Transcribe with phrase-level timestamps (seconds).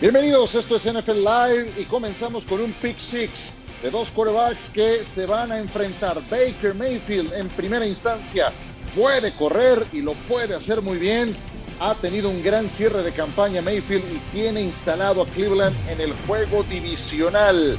[0.00, 5.04] Bienvenidos, esto es NFL Live y comenzamos con un pick six de dos quarterbacks que
[5.04, 6.22] se van a enfrentar.
[6.30, 8.52] Baker Mayfield en primera instancia
[8.94, 11.34] puede correr y lo puede hacer muy bien.
[11.80, 16.12] Ha tenido un gran cierre de campaña Mayfield y tiene instalado a Cleveland en el
[16.28, 17.76] juego divisional.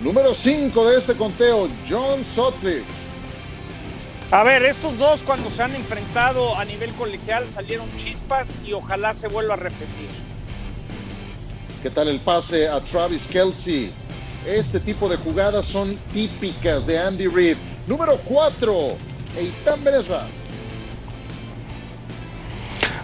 [0.00, 2.86] Número 5 de este conteo, John Sutcliffe.
[4.30, 9.12] A ver, estos dos cuando se han enfrentado a nivel colegial salieron chispas y ojalá
[9.12, 10.29] se vuelva a repetir.
[11.82, 13.90] ¿Qué tal el pase a Travis Kelsey?
[14.46, 17.56] Este tipo de jugadas son típicas de Andy Reid.
[17.86, 18.72] Número 4,
[19.38, 20.26] Eitan Benesra.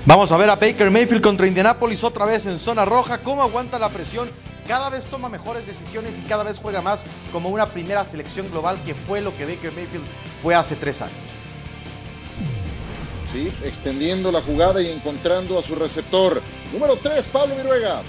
[0.05, 3.17] Vamos a ver a Baker Mayfield contra Indianapolis otra vez en zona roja.
[3.19, 4.29] ¿Cómo aguanta la presión?
[4.69, 8.79] Cada vez toma mejores decisiones y cada vez juega más como una primera selección global
[8.85, 10.05] que fue lo que Baker Mayfield
[10.43, 11.17] fue hace tres años.
[13.33, 16.43] Sí, extendiendo la jugada y encontrando a su receptor.
[16.75, 18.03] Número 3, Pablo Viruega.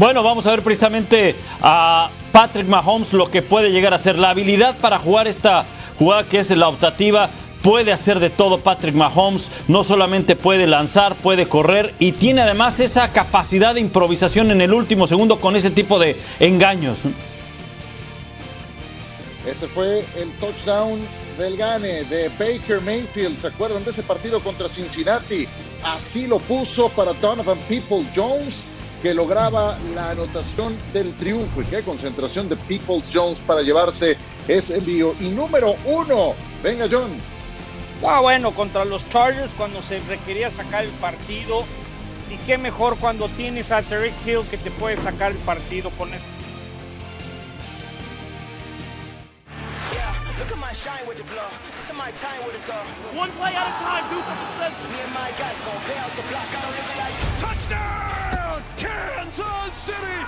[0.00, 4.30] Bueno, vamos a ver precisamente a Patrick Mahomes lo que puede llegar a ser la
[4.30, 5.66] habilidad para jugar esta
[5.98, 7.28] jugada que es la optativa.
[7.60, 12.80] Puede hacer de todo Patrick Mahomes, no solamente puede lanzar, puede correr y tiene además
[12.80, 16.96] esa capacidad de improvisación en el último segundo con ese tipo de engaños.
[19.46, 21.06] Este fue el touchdown
[21.36, 23.38] del gane de Baker Mayfield.
[23.38, 25.46] ¿Se acuerdan de ese partido contra Cincinnati?
[25.82, 28.64] Así lo puso para Donovan People Jones
[29.02, 34.76] que lograba la anotación del triunfo y qué concentración de Peoples Jones para llevarse ese
[34.76, 35.14] envío.
[35.20, 37.18] Y número uno, venga John.
[38.06, 41.64] Ah, bueno, contra los Chargers cuando se requería sacar el partido.
[42.30, 46.14] Y qué mejor cuando tienes a Terry Hill que te puede sacar el partido con
[46.14, 46.26] esto.
[50.40, 51.44] Look at my shine with the blow.
[51.76, 52.80] This is my time with the go.
[53.12, 56.48] One play at a time, do Me and my guys gon' pay out the block.
[56.48, 60.20] I don't even like Touchdown, Kansas City!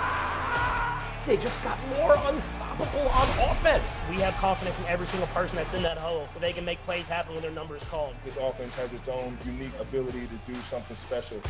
[1.25, 4.01] They just got more unstoppable on offense.
[4.07, 6.83] We have confidence in every single person that's in that huddle that they can make
[6.83, 8.13] plays happen when their number is called.
[8.23, 11.41] This offense has its own unique ability to do something special.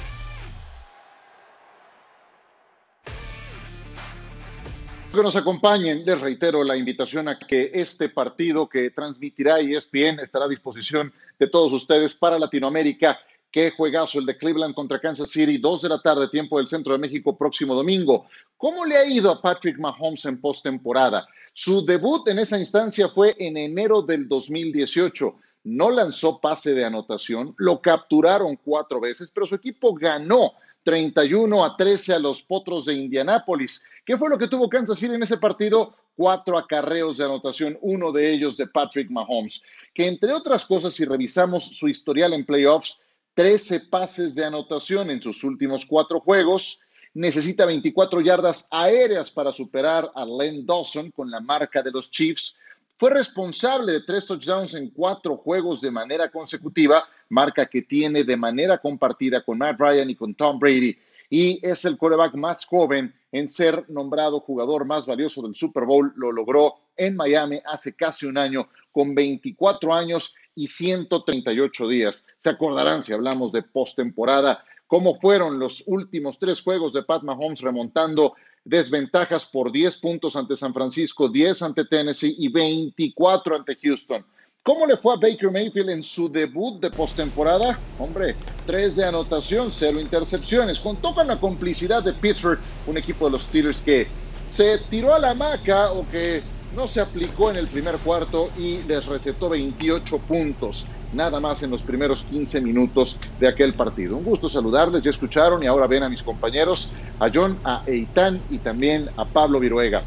[5.14, 10.46] Que nos acompañen, les reitero la invitación a que este partido que transmitirá ESPN estará
[10.46, 13.20] a disposición de todos ustedes para Latinoamérica.
[13.52, 16.94] Qué juegazo el de Cleveland contra Kansas City, dos de la tarde, tiempo del centro
[16.94, 18.26] de México, próximo domingo.
[18.58, 21.28] ¿Cómo le ha ido a Patrick Mahomes en postemporada?
[21.54, 25.36] Su debut en esa instancia fue en enero del 2018.
[25.66, 31.76] No lanzó pase de anotación, lo capturaron cuatro veces, pero su equipo ganó 31 a
[31.76, 33.84] 13 a los Potros de Indianápolis.
[34.06, 35.96] ¿Qué fue lo que tuvo Kansas City en ese partido?
[36.16, 39.64] Cuatro acarreos de anotación, uno de ellos de Patrick Mahomes,
[39.94, 43.00] que entre otras cosas, si revisamos su historial en playoffs,
[43.34, 46.80] 13 pases de anotación en sus últimos cuatro juegos,
[47.14, 52.56] necesita 24 yardas aéreas para superar a Len Dawson con la marca de los Chiefs,
[53.04, 58.38] fue responsable de tres touchdowns en cuatro juegos de manera consecutiva, marca que tiene de
[58.38, 60.98] manera compartida con Matt Ryan y con Tom Brady.
[61.30, 66.14] Y es el quarterback más joven en ser nombrado jugador más valioso del Super Bowl.
[66.16, 72.24] Lo logró en Miami hace casi un año con 24 años y 138 días.
[72.38, 77.60] Se acordarán si hablamos de postemporada, cómo fueron los últimos tres juegos de Pat Mahomes
[77.60, 78.36] remontando
[78.66, 84.26] desventajas por 10 puntos ante San Francisco, 10 ante Tennessee y 24 ante Houston.
[84.64, 87.78] ¿Cómo le fue a Baker Mayfield en su debut de postemporada?
[88.00, 88.36] Hombre,
[88.66, 90.80] 3 de anotación, 0 intercepciones.
[90.80, 94.08] Contó con la complicidad de Pittsburgh, un equipo de los Steelers que
[94.50, 96.42] se tiró a la maca o que
[96.76, 101.70] no se aplicó en el primer cuarto y les recetó 28 puntos nada más en
[101.70, 104.18] los primeros 15 minutos de aquel partido.
[104.18, 108.44] Un gusto saludarles, ya escucharon y ahora ven a mis compañeros, a John, a Eitan
[108.50, 110.04] y también a Pablo Viruega.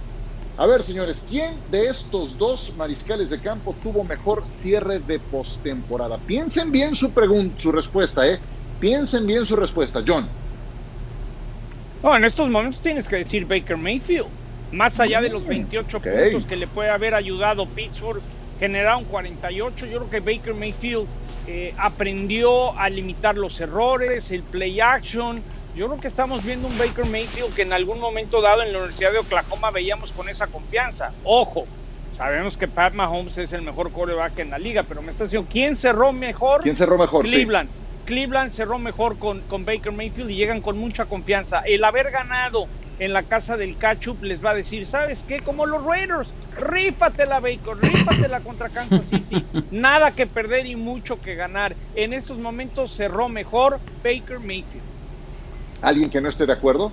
[0.59, 6.19] A ver, señores, ¿quién de estos dos mariscales de campo tuvo mejor cierre de postemporada?
[6.19, 7.13] Piensen bien su,
[7.59, 8.41] su respuesta, ¿eh?
[8.79, 10.29] Piensen bien su respuesta, John.
[12.03, 14.27] en estos momentos tienes que decir Baker Mayfield.
[14.73, 18.23] Más allá de los 28 puntos que le puede haber ayudado Pittsburgh
[18.59, 19.87] generaron 48.
[19.87, 21.07] Yo creo que Baker Mayfield
[21.47, 25.43] eh, aprendió a limitar los errores, el play action.
[25.75, 28.79] Yo creo que estamos viendo un Baker Mayfield que en algún momento dado en la
[28.79, 31.13] Universidad de Oklahoma veíamos con esa confianza.
[31.23, 31.67] Ojo,
[32.17, 35.49] sabemos que Pat Mahomes es el mejor quarterback en la liga, pero me está diciendo,
[35.51, 36.63] ¿quién cerró mejor?
[36.63, 37.27] ¿Quién cerró mejor?
[37.27, 37.69] Cleveland.
[38.07, 41.61] Cleveland cerró mejor con, con Baker Mayfield y llegan con mucha confianza.
[41.67, 45.41] El haber ganado en la casa del Cachup les va a decir, ¿sabes qué?
[45.41, 49.45] Como los Raiders, rífatela, Bacon, rífatela contra Kansas City.
[49.71, 51.77] Nada que perder y mucho que ganar.
[51.95, 54.83] En estos momentos cerró mejor Baker Mayfield.
[55.83, 56.91] ¿Alguien que no esté de acuerdo?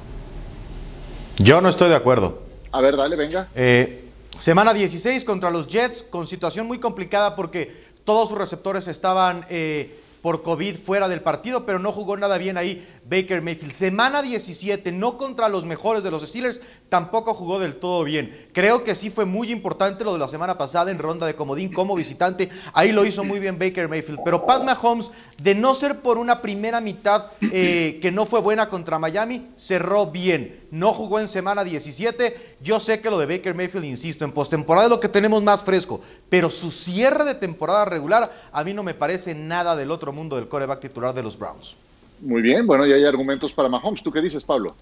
[1.37, 2.43] Yo no estoy de acuerdo.
[2.71, 3.47] A ver, dale, venga.
[3.55, 4.03] Eh,
[4.37, 7.71] semana 16 contra los Jets, con situación muy complicada porque
[8.03, 12.57] todos sus receptores estaban eh, por COVID fuera del partido, pero no jugó nada bien
[12.57, 13.73] ahí Baker Mayfield.
[13.73, 18.31] Semana 17, no contra los mejores de los Steelers, tampoco jugó del todo bien.
[18.53, 21.73] Creo que sí fue muy importante lo de la semana pasada en ronda de comodín
[21.73, 22.47] como visitante.
[22.71, 24.21] Ahí lo hizo muy bien Baker Mayfield.
[24.23, 25.11] Pero Pat Mahomes,
[25.41, 30.07] de no ser por una primera mitad eh, que no fue buena contra Miami, cerró
[30.07, 30.61] bien.
[30.71, 32.55] No jugó en semana 17.
[32.61, 35.63] Yo sé que lo de Baker Mayfield, insisto, en postemporada es lo que tenemos más
[35.63, 35.99] fresco.
[36.29, 40.35] Pero su cierre de temporada regular a mí no me parece nada del otro mundo
[40.35, 41.75] del coreback titular de los Browns.
[42.25, 44.01] Muy bien, bueno, ya hay argumentos para Mahomes.
[44.01, 44.75] ¿Tú qué dices, Pablo?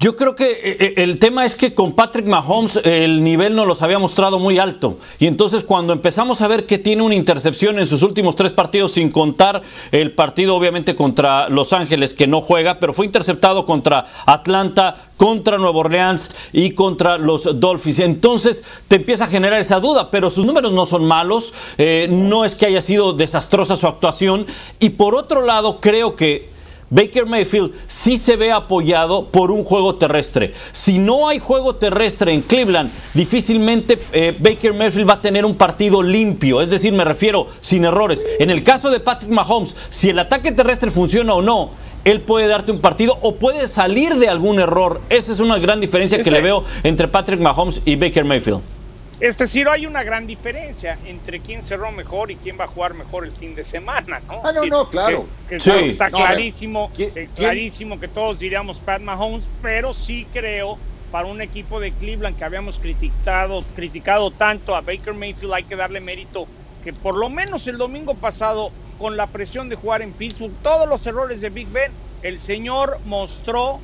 [0.00, 3.82] Yo creo que eh, el tema es que con Patrick Mahomes el nivel nos los
[3.82, 4.96] había mostrado muy alto.
[5.18, 8.92] Y entonces cuando empezamos a ver que tiene una intercepción en sus últimos tres partidos,
[8.92, 9.60] sin contar
[9.90, 15.58] el partido obviamente contra Los Ángeles, que no juega, pero fue interceptado contra Atlanta, contra
[15.58, 17.98] Nueva Orleans y contra los Dolphins.
[17.98, 22.46] Entonces te empieza a generar esa duda, pero sus números no son malos, eh, no
[22.46, 24.46] es que haya sido desastrosa su actuación.
[24.80, 26.50] Y por otro lado, creo que
[26.92, 30.52] Baker Mayfield sí se ve apoyado por un juego terrestre.
[30.72, 35.54] Si no hay juego terrestre en Cleveland, difícilmente eh, Baker Mayfield va a tener un
[35.54, 36.60] partido limpio.
[36.60, 38.22] Es decir, me refiero sin errores.
[38.38, 41.70] En el caso de Patrick Mahomes, si el ataque terrestre funciona o no,
[42.04, 45.00] él puede darte un partido o puede salir de algún error.
[45.08, 48.81] Esa es una gran diferencia que le veo entre Patrick Mahomes y Baker Mayfield.
[49.22, 52.92] Es decir, hay una gran diferencia entre quién cerró mejor y quién va a jugar
[52.94, 54.40] mejor el fin de semana, ¿no?
[54.42, 55.26] Ah, no, no, claro.
[55.48, 55.70] Que, que Sí.
[55.90, 60.76] Está No, a clarísimo, ¿quién- eh, clarísimo que todos diríamos Pat Mahomes, pero sí creo
[61.12, 65.76] para un equipo de Cleveland que habíamos criticado, criticado tanto a Baker Mayfield, hay que
[65.76, 66.48] darle mérito
[66.82, 70.88] que por lo menos el domingo pasado, con la presión de jugar en Pittsburgh, todos
[70.88, 71.92] los errores de Big Ben,
[72.22, 73.78] el señor mostró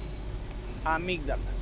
[0.84, 1.57] amígdalas.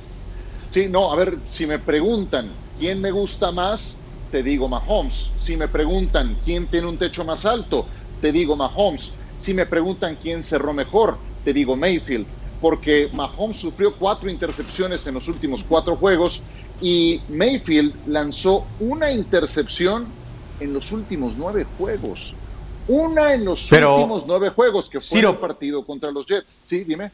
[0.77, 5.33] Sí, no, a ver, si me preguntan quién me gusta más, te digo Mahomes.
[5.39, 7.87] Si me preguntan quién tiene un techo más alto,
[8.19, 9.15] te digo Mahomes.
[9.39, 12.27] Si me preguntan quién cerró mejor, te digo Mayfield.
[12.59, 16.45] Porque Mahomes sufrió cuatro intercepciones en los últimos cuatro juegos
[16.79, 20.13] y Mayfield lanzó una intercepción
[20.59, 22.37] en los últimos nueve juegos.
[22.85, 26.61] Una en los Pero, últimos nueve juegos, que fue Ciro- el partido contra los Jets.
[26.63, 27.13] Sí, dime.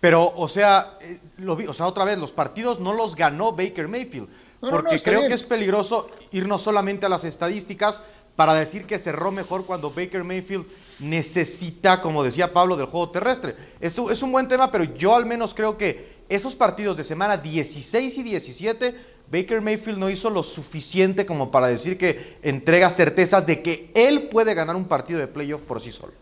[0.00, 3.52] Pero, o sea, eh, lo vi- o sea, otra vez, los partidos no los ganó
[3.52, 4.28] Baker Mayfield.
[4.62, 5.28] No, Porque no, creo bien.
[5.28, 8.00] que es peligroso irnos solamente a las estadísticas
[8.36, 10.66] para decir que cerró mejor cuando Baker Mayfield
[11.00, 13.56] necesita, como decía Pablo, del juego terrestre.
[13.80, 17.04] Es, un- es un buen tema, pero yo al menos creo que esos partidos de
[17.04, 18.94] semana 16 y 17,
[19.30, 24.24] Baker Mayfield no hizo lo suficiente como para decir que entrega certezas de que él
[24.28, 26.12] puede ganar un partido de playoff por sí solo.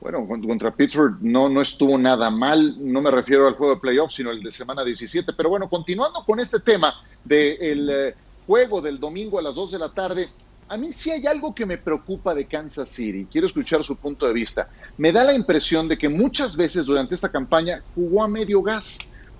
[0.00, 3.80] Bueno, con- contra Pittsburgh no, no estuvo nada mal, no me refiero al juego de
[3.80, 5.32] playoffs, sino el de semana 17.
[5.32, 8.14] Pero bueno, continuando con este tema del eh,
[8.46, 10.28] juego del domingo a las 2 de la tarde,
[10.68, 13.26] a mí sí hay algo que me preocupa de Kansas City.
[13.30, 14.68] Quiero escuchar su punto de vista.
[14.98, 18.98] Me da la impresión de que muchas veces durante esta campaña jugó a medio gas.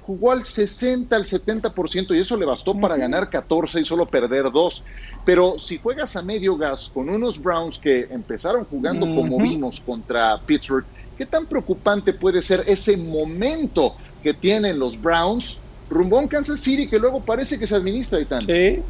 [0.08, 4.50] Jugó al 60, al 70% y eso le bastó para ganar 14 y solo perder
[4.50, 4.84] 2.
[5.26, 10.40] Pero si juegas a medio gas con unos Browns que empezaron jugando como vimos contra
[10.46, 10.86] Pittsburgh,
[11.18, 15.60] ¿qué tan preocupante puede ser ese momento que tienen los Browns
[15.90, 18.46] rumbo a Kansas City que luego parece que se administra y tan?
[18.46, 18.82] Sí.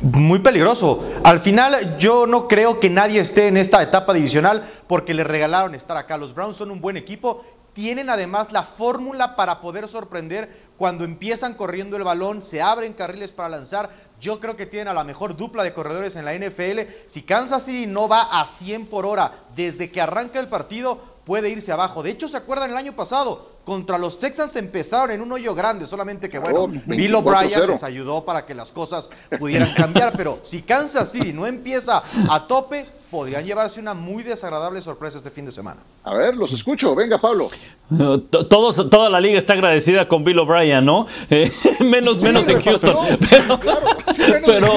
[0.00, 1.02] Muy peligroso.
[1.24, 5.74] Al final yo no creo que nadie esté en esta etapa divisional porque le regalaron
[5.74, 6.16] estar acá.
[6.16, 7.44] Los Browns son un buen equipo.
[7.76, 13.32] Tienen además la fórmula para poder sorprender cuando empiezan corriendo el balón, se abren carriles
[13.32, 13.90] para lanzar.
[14.20, 16.80] Yo creo que tienen a la mejor dupla de corredores en la NFL.
[17.06, 21.50] Si Kansas City no va a 100 por hora desde que arranca el partido, puede
[21.50, 22.02] irse abajo.
[22.02, 23.56] De hecho, ¿se acuerdan el año pasado?
[23.64, 27.16] Contra los Texans empezaron en un hoyo grande, solamente que bueno, Oh, Bill 24-0.
[27.16, 32.02] O'Brien les ayudó para que las cosas pudieran cambiar, pero si Kansas City no empieza
[32.30, 35.80] a tope, podrían llevarse una muy desagradable sorpresa este fin de semana.
[36.04, 36.94] A ver, los escucho.
[36.94, 37.48] Venga, Pablo.
[37.88, 41.06] Uh, Todos, toda la liga está agradecida con Bill O'Brien, ¿no?
[41.30, 42.96] Eh, menos, menos en Houston.
[43.30, 43.60] Pero,
[44.44, 44.68] pero,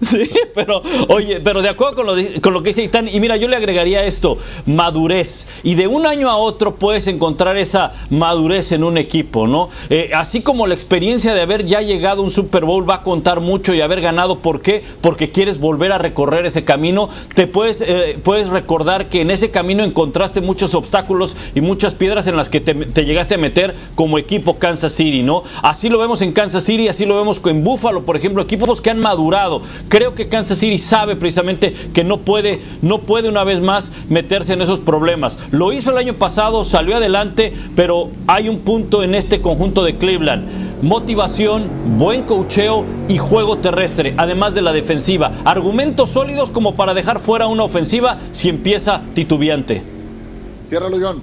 [0.00, 3.36] sí, pero, oye, pero de acuerdo con lo, con lo que dice Itán, y mira,
[3.36, 4.36] yo le agregaría esto,
[4.66, 5.46] madurez.
[5.62, 9.68] Y de un año a otro puedes encontrar esa madurez en un equipo, ¿no?
[9.90, 13.02] Eh, así como la experiencia de haber ya llegado a un Super Bowl va a
[13.02, 14.82] contar mucho y haber ganado, ¿por qué?
[15.00, 19.30] Porque quieres volver a recorrer ese camino, te puede puedes, eh, puedes recordar que en
[19.30, 23.38] ese camino encontraste muchos obstáculos y muchas piedras en las que te, te llegaste a
[23.38, 25.42] meter como equipo Kansas City, ¿no?
[25.62, 28.90] Así lo vemos en Kansas City, así lo vemos en Buffalo, por ejemplo, equipos que
[28.90, 29.60] han madurado.
[29.88, 34.52] Creo que Kansas City sabe precisamente que no puede, no puede una vez más meterse
[34.52, 35.38] en esos problemas.
[35.50, 39.96] Lo hizo el año pasado, salió adelante, pero hay un punto en este conjunto de
[39.96, 40.82] Cleveland.
[40.82, 41.64] Motivación,
[41.98, 45.32] buen cocheo y juego terrestre, además de la defensiva.
[45.44, 49.82] Argumentos sólidos como para dejar fuera una ofensiva si empieza titubeante.
[50.70, 51.22] Ciérralo, John.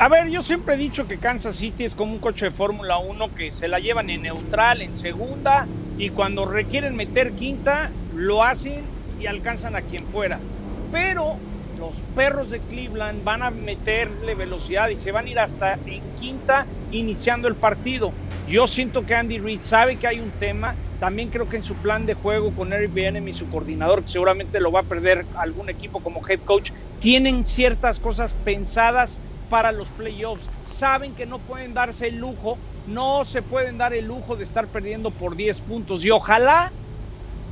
[0.00, 2.98] A ver, yo siempre he dicho que Kansas City es como un coche de Fórmula
[2.98, 8.44] 1 que se la llevan en neutral, en segunda, y cuando requieren meter quinta, lo
[8.44, 10.44] hacen y alcanzan a quien fuera.
[10.88, 15.80] Pero los perros de Cleveland van a meterle velocidad y se van a ir hasta
[15.84, 18.16] en quinta iniciando el partido.
[18.44, 20.78] Yo siento que Andy Reid sabe que hay un tema.
[20.98, 24.60] También creo que en su plan de juego con Eric Bieniemy, su coordinador, que seguramente
[24.60, 29.88] lo va a perder algún equipo como head coach, tienen ciertas cosas pensadas para los
[29.88, 30.44] playoffs.
[30.66, 34.66] Saben que no pueden darse el lujo, no se pueden dar el lujo de estar
[34.66, 36.04] perdiendo por 10 puntos.
[36.04, 36.70] Y ojalá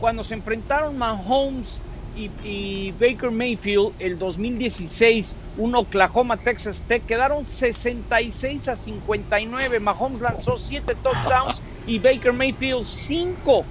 [0.01, 1.81] cuando se enfrentaron Mahomes
[2.17, 9.81] y, y, Baker Mayfield el 2016, un Oklahoma Texas Tech, quedaron 66 a 59.
[9.81, 13.65] Mahomes lanzó 7 touchdowns y Baker Mayfield 5.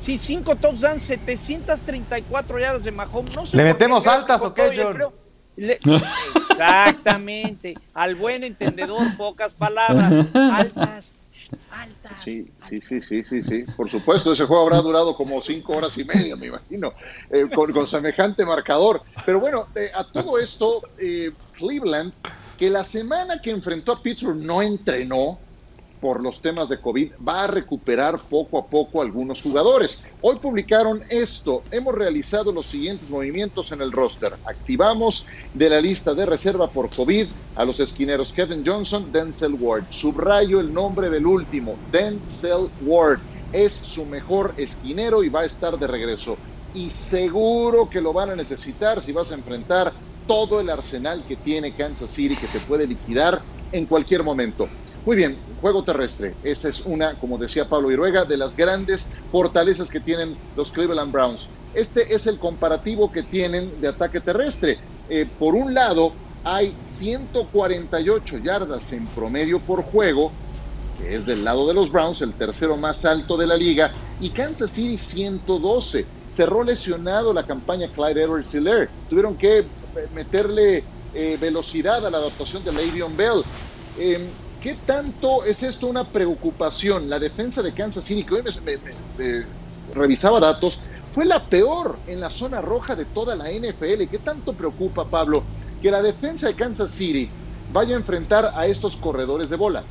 [0.00, 3.34] Sí, 5 touchdowns, 734 yardas de Mahomes.
[3.34, 5.23] No sé ¿Le metemos altas o qué, John?
[5.56, 7.74] Exactamente.
[7.94, 10.26] Al buen entendedor, pocas palabras.
[10.34, 11.10] Altas,
[11.70, 12.24] altas.
[12.24, 13.64] Sí, sí, sí, sí, sí, sí.
[13.76, 16.92] Por supuesto, ese juego habrá durado como cinco horas y media, me imagino,
[17.30, 19.02] eh, con, con semejante marcador.
[19.26, 22.12] Pero bueno, eh, a todo esto, eh, Cleveland,
[22.56, 25.40] que la semana que enfrentó a Pittsburgh no entrenó
[26.04, 30.04] por los temas de COVID, va a recuperar poco a poco algunos jugadores.
[30.20, 31.64] Hoy publicaron esto.
[31.70, 34.34] Hemos realizado los siguientes movimientos en el roster.
[34.44, 39.84] Activamos de la lista de reserva por COVID a los esquineros Kevin Johnson, Denzel Ward.
[39.88, 43.20] Subrayo el nombre del último, Denzel Ward.
[43.50, 46.36] Es su mejor esquinero y va a estar de regreso.
[46.74, 49.90] Y seguro que lo van a necesitar si vas a enfrentar
[50.26, 53.40] todo el arsenal que tiene Kansas City que te puede liquidar
[53.72, 54.68] en cualquier momento.
[55.04, 56.38] Muy bien, juego terrestre.
[56.42, 61.12] Esa es una, como decía Pablo Viruega, de las grandes fortalezas que tienen los Cleveland
[61.12, 61.50] Browns.
[61.74, 64.78] Este es el comparativo que tienen de ataque terrestre.
[65.06, 70.32] Eh, por un lado, hay 148 yardas en promedio por juego,
[70.96, 74.32] que es del lado de los Browns, el tercero más alto de la liga, y
[74.32, 76.06] Kansas City 112.
[76.30, 79.70] Cerró lesionado la campaña Clyde edwards helaire Tuvieron que
[80.12, 83.44] meterle eh, velocidad a la adaptación de Le'Veon Bell.
[83.94, 84.34] Eh,
[84.64, 87.10] ¿Qué tanto es esto una preocupación?
[87.10, 89.46] La defensa de Kansas City, que hoy me,
[89.92, 94.08] revisaba datos, fue la peor en la zona roja de toda la NFL.
[94.10, 97.30] ¿Qué tanto preocupa, Pablo, que la defensa de Kansas City
[97.68, 99.86] vaya a enfrentar a estos corredores de bola?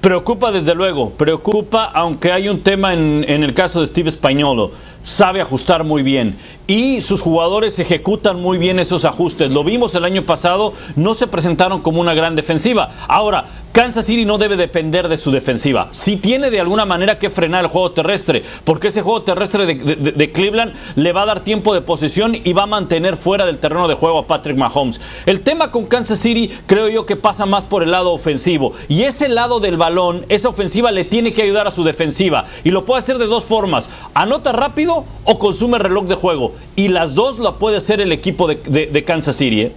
[0.00, 4.70] Preocupa desde luego, preocupa aunque hay un tema en, el caso de Steve Españolo.
[5.02, 9.52] Sabe ajustar muy bien y sus jugadores ejecutan muy bien esos ajustes.
[9.52, 12.90] Lo vimos el año pasado, no se presentaron como una gran defensiva.
[13.08, 13.39] Ahora,
[13.72, 15.88] Kansas City no debe depender de su defensiva.
[15.92, 20.32] Si tiene de alguna manera que frenar el juego terrestre, porque ese juego terrestre de,
[20.32, 23.86] Cleveland le va a dar tiempo de posesión y va a mantener fuera del terreno
[23.86, 25.00] de juego a Patrick Mahomes.
[25.24, 28.72] El tema con Kansas City creo yo que pasa más por el lado ofensivo.
[28.88, 32.46] Y ese lado del balón, esa ofensiva le tiene que ayudar a su defensiva.
[32.64, 33.88] Y lo puede hacer de dos formas.
[34.14, 36.54] Anota rápido o consume reloj de juego.
[36.74, 39.60] Y las dos la puede hacer el equipo de, de- de Kansas City.
[39.62, 39.72] ¿eh?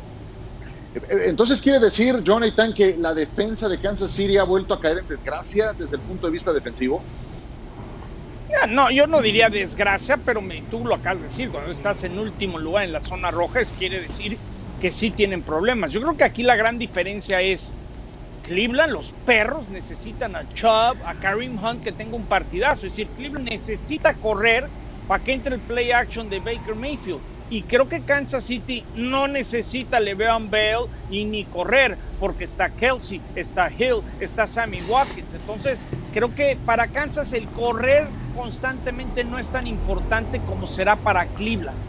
[0.94, 5.00] Eh, Entonces quiere decir, Jonathan, que la defensa de Kansas City ha vuelto a caer
[5.00, 7.08] en desgracia desde el punto de vista defensivo.
[8.70, 12.20] No, yo no diría desgracia, pero me- tú lo acabas de decir, cuando estás en
[12.20, 14.42] último lugar en la zona roja, es, quiere decir
[14.80, 15.92] que sí tienen problemas.
[15.92, 17.78] Yo creo que aquí la gran diferencia es
[18.42, 22.88] Cleveland, los perros necesitan a Chubb, a Kareem Hunt que tenga un partidazo.
[22.88, 24.72] Es decir, Cleveland necesita correr
[25.08, 27.24] para que entre el play action de Baker Mayfield.
[27.50, 33.24] Y creo que Kansas City no necesita Le'Veon Bell y ni correr, porque está Kelsey,
[33.34, 35.34] está Hill, está Sammy Watkins.
[35.34, 41.28] Entonces, creo que para Kansas el correr constantemente no es tan importante como será para
[41.28, 41.84] Cleveland.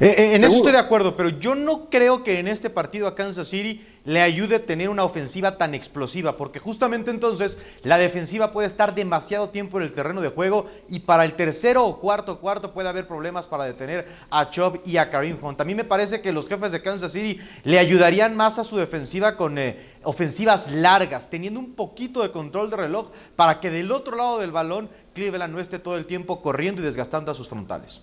[0.00, 3.08] Eh, eh, en eso estoy de acuerdo, pero yo no creo que en este partido
[3.08, 7.98] a Kansas City le ayude a tener una ofensiva tan explosiva, porque justamente entonces la
[7.98, 11.98] defensiva puede estar demasiado tiempo en el terreno de juego y para el tercero o
[11.98, 15.60] cuarto cuarto puede haber problemas para detener a Chubb y a Kareem Hunt.
[15.60, 18.76] A mí me parece que los jefes de Kansas City le ayudarían más a su
[18.76, 23.90] defensiva con eh, ofensivas largas, teniendo un poquito de control de reloj para que del
[23.90, 27.48] otro lado del balón Cleveland no esté todo el tiempo corriendo y desgastando a sus
[27.48, 28.00] frontales.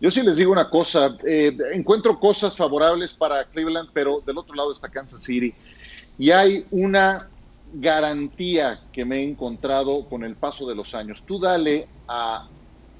[0.00, 4.54] Yo sí les digo una cosa, eh, encuentro cosas favorables para Cleveland, pero del otro
[4.54, 5.54] lado está Kansas City.
[6.18, 7.28] Y hay una
[7.74, 11.22] garantía que me he encontrado con el paso de los años.
[11.26, 12.48] Tú dale a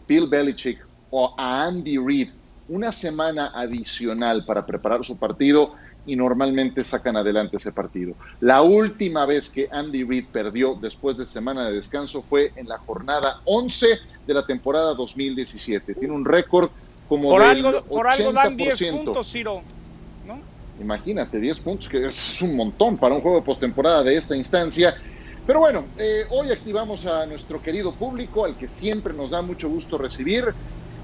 [0.07, 0.79] Bill Belichick
[1.11, 2.31] o a Andy Reid
[2.69, 5.75] una semana adicional para preparar su partido
[6.07, 8.15] y normalmente sacan adelante ese partido.
[8.41, 12.79] La última vez que Andy Reid perdió después de semana de descanso fue en la
[12.79, 13.87] jornada 11
[14.27, 15.95] de la temporada 2017.
[15.95, 16.71] Tiene un récord
[17.15, 18.91] como Por del algo, por algo dan 10 80%.
[18.91, 19.65] puntos, Ciro.
[20.25, 20.43] ¿no?
[20.79, 24.93] Imagínate, 10 puntos, que es un montón para un juego de postemporada de esta instancia.
[25.47, 29.69] Pero bueno, eh, hoy activamos a nuestro querido público, al que siempre nos da mucho
[29.69, 30.45] gusto recibir,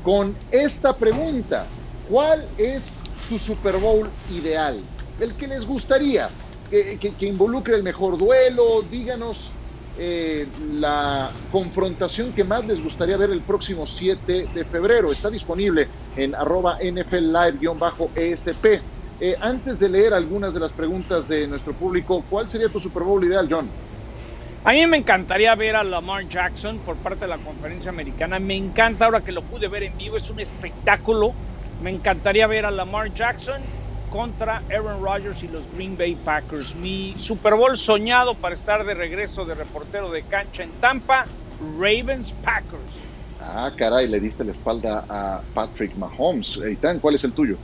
[0.02, 1.70] con esta pregunta.
[2.02, 4.84] ¿Cuál es su Super Bowl ideal?
[5.16, 6.34] El que les gustaría,
[6.68, 9.59] que, que- que involucre el mejor duelo, díganos
[10.02, 10.48] eh,
[10.80, 15.12] la confrontación que más les gustaría ver el próximo 7 de febrero.
[15.12, 18.64] Está disponible en arroba NFL Live-ESP.
[19.20, 23.02] Eh, antes de leer algunas de las preguntas de nuestro público, ¿cuál sería tu Super
[23.02, 23.68] Bowl ideal, John?
[24.64, 28.38] A mí me encantaría ver a Lamar Jackson por parte de la conferencia americana.
[28.38, 31.34] Me encanta ahora que lo pude ver en vivo, es un espectáculo.
[31.82, 33.60] Me encantaría ver a Lamar Jackson
[34.10, 36.74] contra Aaron Rodgers y los Green Bay Packers.
[36.74, 41.26] Mi Super Bowl soñado para estar de regreso de reportero de cancha en Tampa,
[41.78, 42.82] Ravens Packers.
[43.40, 46.58] Ah, caray, le diste la espalda a Patrick Mahomes.
[46.58, 47.56] Eitan, ¿cuál es el tuyo?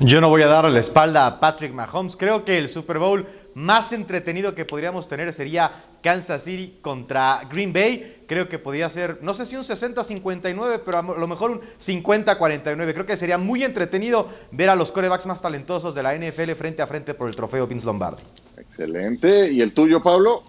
[0.00, 2.16] Yo no voy a darle la espalda a Patrick Mahomes.
[2.16, 5.70] Creo que el Super Bowl más entretenido que podríamos tener sería
[6.02, 8.24] Kansas City contra Green Bay.
[8.26, 12.92] Creo que podría ser, no sé si un 60-59, pero a lo mejor un 50-49.
[12.92, 16.82] Creo que sería muy entretenido ver a los corebacks más talentosos de la NFL frente
[16.82, 18.22] a frente por el trofeo Vince Lombardi.
[18.56, 19.52] Excelente.
[19.52, 20.42] ¿Y el tuyo, Pablo?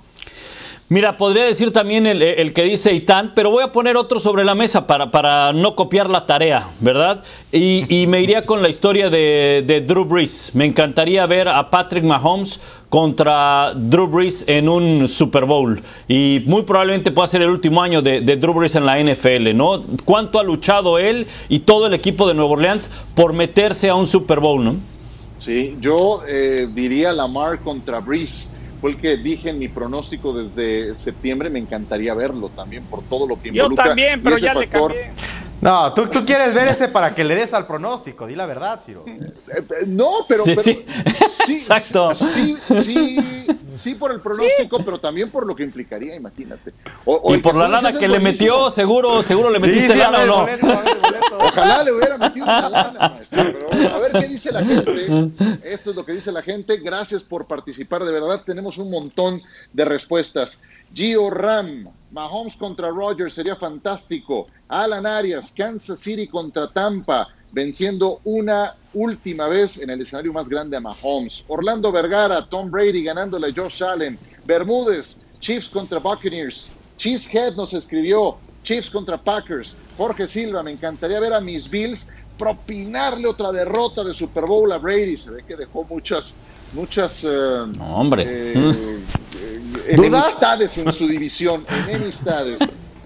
[0.93, 4.43] Mira, podría decir también el, el que dice Itán, pero voy a poner otro sobre
[4.43, 7.23] la mesa para, para no copiar la tarea, ¿verdad?
[7.51, 10.51] Y, y me iría con la historia de, de Drew Brees.
[10.53, 12.59] Me encantaría ver a Patrick Mahomes
[12.89, 15.81] contra Drew Brees en un Super Bowl.
[16.07, 19.55] Y muy probablemente pueda ser el último año de, de Drew Brees en la NFL,
[19.55, 19.83] ¿no?
[20.05, 24.05] ¿Cuánto ha luchado él y todo el equipo de Nueva Orleans por meterse a un
[24.05, 24.75] Super Bowl, ¿no?
[25.39, 28.53] Sí, yo eh, diría Lamar contra Breeze.
[28.83, 31.49] Fue el que dije en mi pronóstico desde septiembre.
[31.49, 33.85] Me encantaría verlo también por todo lo que Yo involucra.
[33.85, 35.11] también, y pero ya le factor- cambié.
[35.61, 38.27] No, tú, tú quieres ver ese para que le des al pronóstico.
[38.27, 39.05] Di la verdad, Ciro.
[39.07, 40.43] Eh, eh, No, pero.
[40.43, 40.85] Sí, pero- sí.
[41.45, 42.13] sí, Exacto.
[42.13, 43.45] Sí, sí,
[43.77, 46.73] sí, por el pronóstico, pero también por lo que implicaría, imagínate.
[47.05, 48.23] O- o Y por la lana que le buenísimo.
[48.31, 50.41] metió, seguro, seguro le Sí, metiste sí, a lana ver, o no.
[50.41, 51.19] boleto, a ver.
[51.39, 53.43] Ojalá le hubiera metido una lana, maestro.
[53.43, 55.31] Pero a ver qué dice la gente.
[55.63, 56.77] Esto es lo que dice la gente.
[56.77, 58.03] Gracias por participar.
[58.03, 59.41] De verdad, tenemos un montón
[59.73, 60.61] de respuestas.
[60.93, 64.47] Gio Ram, Mahomes contra Rogers sería fantástico.
[64.69, 70.75] Alan Arias, Kansas City contra Tampa, venciendo una última vez en el escenario más grande
[70.75, 71.45] a Mahomes.
[71.47, 74.17] Orlando Vergara, Tom Brady ganándole a Josh Allen.
[74.45, 76.69] Bermúdez, Chiefs contra Buccaneers.
[76.97, 79.75] Cheesehead nos escribió Chiefs contra Packers.
[79.97, 84.77] Jorge Silva, me encantaría ver a mis Bills propinarle otra derrota de Super Bowl a
[84.79, 85.17] Brady.
[85.17, 86.35] Se ve que dejó muchas,
[86.73, 87.27] muchas eh,
[87.77, 88.25] No, hombre.
[88.27, 88.71] eh, Mm.
[88.71, 91.65] eh, enemistades en su división.
[91.87, 92.59] Enemistades.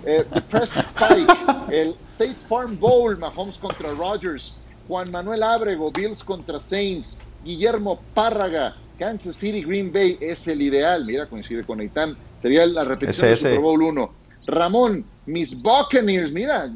[0.05, 1.33] Eh, The Press Spike,
[1.71, 4.57] el State Farm Bowl, Mahomes contra Rodgers.
[4.87, 7.17] Juan Manuel Ábrego, Bills contra Saints.
[7.43, 11.05] Guillermo Párraga, Kansas City, Green Bay es el ideal.
[11.05, 12.15] Mira, coincide con Eitan.
[12.41, 13.57] Sería la repetición Ese, del.
[13.57, 14.11] Super Bowl 1.
[14.47, 16.71] Ramón, mis Buccaneers, mira,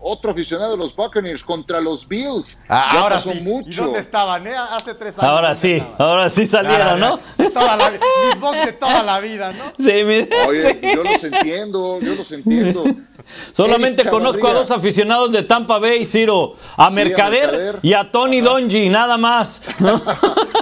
[0.00, 2.60] otro aficionado de los Buccaneers contra los Bills.
[2.68, 3.38] Ah, Ya ahora pasó sí.
[3.38, 3.84] ¿Y mucho.
[3.84, 4.46] dónde estaban?
[4.46, 4.54] eh?
[4.72, 5.28] Hace tres años.
[5.30, 5.96] Ahora ¿dónde sí, estaban?
[6.10, 7.20] ahora sí salieron, ¿no?
[7.52, 9.64] Toda la mis box de toda la vida, ¿no?
[9.78, 10.78] Sí, mi- Oye, sí.
[10.94, 12.84] yo los entiendo, yo los entiendo.
[13.52, 17.92] Solamente Eric conozco a dos aficionados de Tampa Bay, Ciro, a Sí, a Mercader, y
[17.92, 19.60] a Tony Donji, nada más.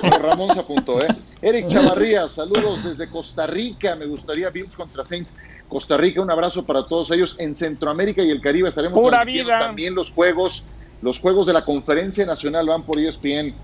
[0.02, 1.08] Ramón se apuntó, ¿eh?
[1.42, 3.94] Eric Chavarría, saludos desde Costa Rica.
[3.94, 5.32] Me gustaría Bills contra Saints.
[5.68, 7.36] Costa Rica, un abrazo para todos ellos.
[7.38, 9.58] En Centroamérica y el Caribe estaremos Pura vida.
[9.58, 10.68] también los juegos.
[11.02, 13.54] Los juegos de la Conferencia Nacional van por ESPN.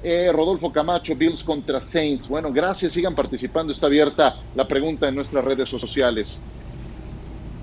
[0.00, 2.28] Eh, Rodolfo Camacho, Bills contra Saints.
[2.28, 3.72] Bueno, gracias, sigan participando.
[3.72, 6.44] Está abierta la pregunta en nuestras redes sociales.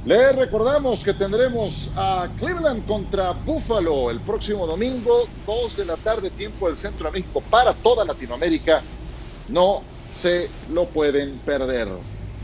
[0.03, 6.29] Les recordamos que tendremos a Cleveland contra Buffalo el próximo domingo, 2 de la tarde,
[6.29, 8.83] tiempo del Centro de México para toda Latinoamérica.
[9.47, 9.81] No
[10.13, 11.87] se lo pueden perder.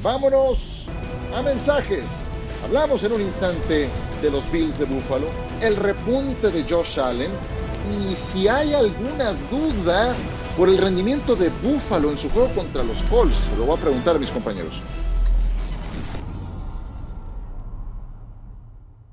[0.03, 0.87] Vámonos
[1.35, 2.05] a mensajes.
[2.63, 3.87] Hablamos en un instante
[4.23, 5.27] de los Bills de Buffalo,
[5.61, 7.29] el repunte de Josh Allen
[7.99, 10.15] y si hay alguna duda
[10.57, 13.37] por el rendimiento de Buffalo en su juego contra los Colts.
[13.59, 14.81] Lo voy a preguntar a mis compañeros.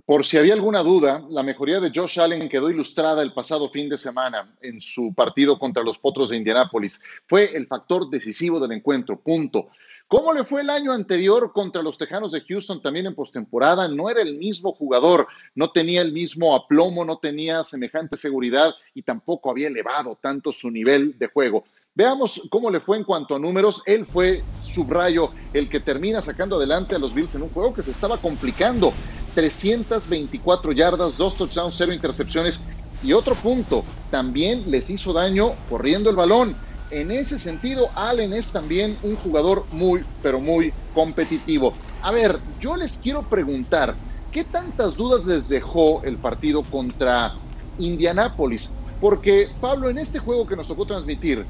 [0.08, 3.90] por si había alguna duda, la mejoría de Josh Allen quedó ilustrada el pasado fin
[3.90, 7.02] de semana en su partido contra los Potros de Indianápolis.
[7.26, 9.68] Fue el factor decisivo del encuentro, punto.
[10.08, 13.88] ¿Cómo le fue el año anterior contra los Tejanos de Houston también en postemporada?
[13.88, 19.02] No era el mismo jugador, no tenía el mismo aplomo, no tenía semejante seguridad y
[19.02, 21.64] tampoco había elevado tanto su nivel de juego.
[21.94, 23.82] Veamos cómo le fue en cuanto a números.
[23.84, 27.82] Él fue, subrayo, el que termina sacando adelante a los Bills en un juego que
[27.82, 28.94] se estaba complicando.
[29.34, 32.62] 324 yardas, dos touchdowns, cero intercepciones.
[33.02, 36.56] Y otro punto, también les hizo daño corriendo el balón.
[36.90, 41.78] En ese sentido, Allen es también un jugador muy, pero muy competitivo.
[42.00, 43.98] A ver, yo les quiero preguntar,
[44.30, 47.34] ¿qué tantas dudas les dejó el partido contra
[47.76, 48.80] Indianápolis?
[48.98, 51.46] Porque, Pablo, en este juego que nos tocó transmitir,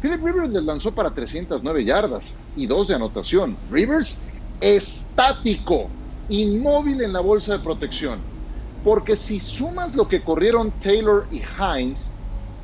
[0.00, 3.60] Philip Rivers les lanzó para 309 yardas y dos de anotación.
[3.68, 4.24] Rivers
[4.58, 5.96] estático,
[6.28, 8.26] inmóvil en la bolsa de protección.
[8.80, 12.17] Porque si sumas lo que corrieron Taylor y Hines,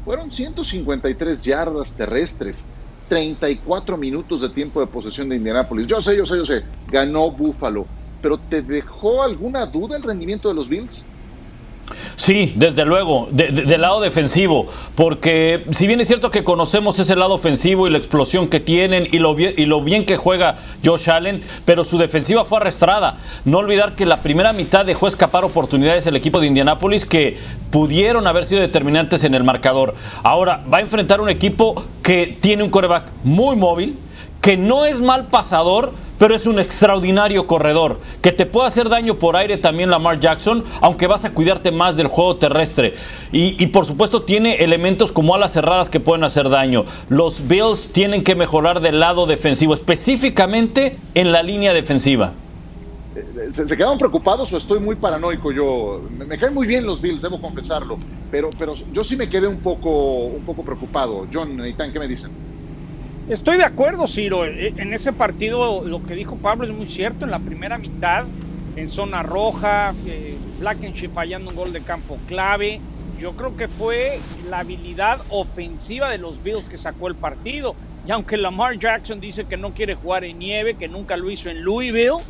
[0.04, 2.70] fueron 153 yardas terrestres,
[3.08, 5.86] 34 minutos de tiempo de posesión de Indianápolis.
[5.86, 7.90] Yo sé, yo sé, yo sé, ganó Buffalo.
[8.20, 11.13] Pero ¿te dejó alguna duda el rendimiento de los Bills?
[12.16, 16.98] Sí, desde luego, de, de, del lado defensivo, porque si bien es cierto que conocemos
[16.98, 20.16] ese lado ofensivo y la explosión que tienen y lo, bien, y lo bien que
[20.16, 23.18] juega Josh Allen, pero su defensiva fue arrastrada.
[23.44, 27.36] No olvidar que la primera mitad dejó escapar oportunidades el equipo de Indianápolis que
[27.70, 29.94] pudieron haber sido determinantes en el marcador.
[30.22, 33.96] Ahora va a enfrentar un equipo que tiene un coreback muy móvil,
[34.40, 39.16] que no es mal pasador, pero es un extraordinario corredor, que te puede hacer daño
[39.16, 42.94] por aire también Lamar Jackson, aunque vas a cuidarte más del juego terrestre.
[43.32, 46.84] Y, por supuesto tiene elementos como alas cerradas que pueden hacer daño.
[47.08, 52.32] Los Bills tienen que mejorar del lado defensivo, específicamente en la línea defensiva.
[53.52, 56.02] ¿Se, se quedaron preocupados o estoy muy paranoico yo?
[56.10, 57.98] Me, caen muy bien los Bills, debo confesarlo,
[58.30, 61.26] pero, pero yo sí me quedé un poco, un poco preocupado.
[61.32, 62.30] John, Neitán, ¿qué me dicen?
[63.26, 64.44] Estoy de acuerdo, Ciro.
[64.44, 67.24] En ese partido lo que dijo Pablo es muy cierto.
[67.24, 68.30] En la primera mitad,
[68.74, 72.84] en zona roja, eh, Blackenship fallando un gol de campo clave.
[73.14, 77.78] Yo creo que fue la habilidad ofensiva de los Bills que sacó el partido.
[78.02, 81.48] Y aunque Lamar Jackson dice que no quiere jugar en nieve, que nunca lo hizo
[81.48, 82.24] en Louisville,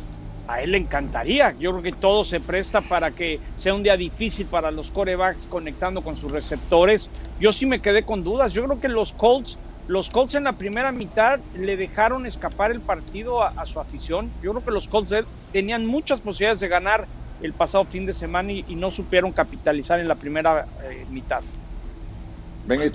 [0.47, 1.53] a él le encantaría.
[1.57, 5.47] Yo creo que todo se presta para que sea un día difícil para los corebacks
[5.47, 7.11] conectando con sus receptores.
[7.37, 8.53] Yo sí me quedé con dudas.
[8.53, 12.81] Yo creo que los Colts los Colts en la primera mitad le dejaron escapar el
[12.81, 14.31] partido a, a, su afición.
[14.41, 15.13] Yo creo que los Colts
[15.51, 17.07] tenían muchas posibilidades de ganar
[17.41, 21.41] el pasado fin de semana y, y no supieron capitalizar en la primera eh, mitad.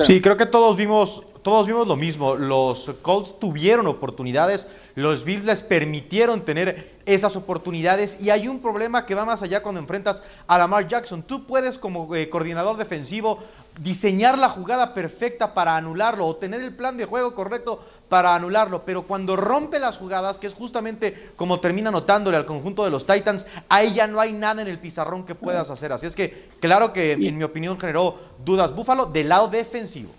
[0.04, 2.34] Sí, creo que todos vimos, todos vimos lo mismo.
[2.34, 9.06] Los Colts tuvieron oportunidades, los Bills les permitieron tener esas oportunidades y hay un problema
[9.06, 11.22] que va más allá cuando enfrentas a Lamar Jackson.
[11.22, 13.38] Tú puedes como eh, coordinador defensivo
[13.80, 18.84] diseñar la jugada perfecta para anularlo o tener el plan de juego correcto para anularlo,
[18.84, 23.06] pero cuando rompe las jugadas, que es justamente como termina notándole al conjunto de los
[23.06, 25.92] Titans, ahí ya no hay nada en el pizarrón que puedas hacer.
[25.92, 30.10] Así es que claro que en mi opinión generó dudas Búfalo del lado defensivo.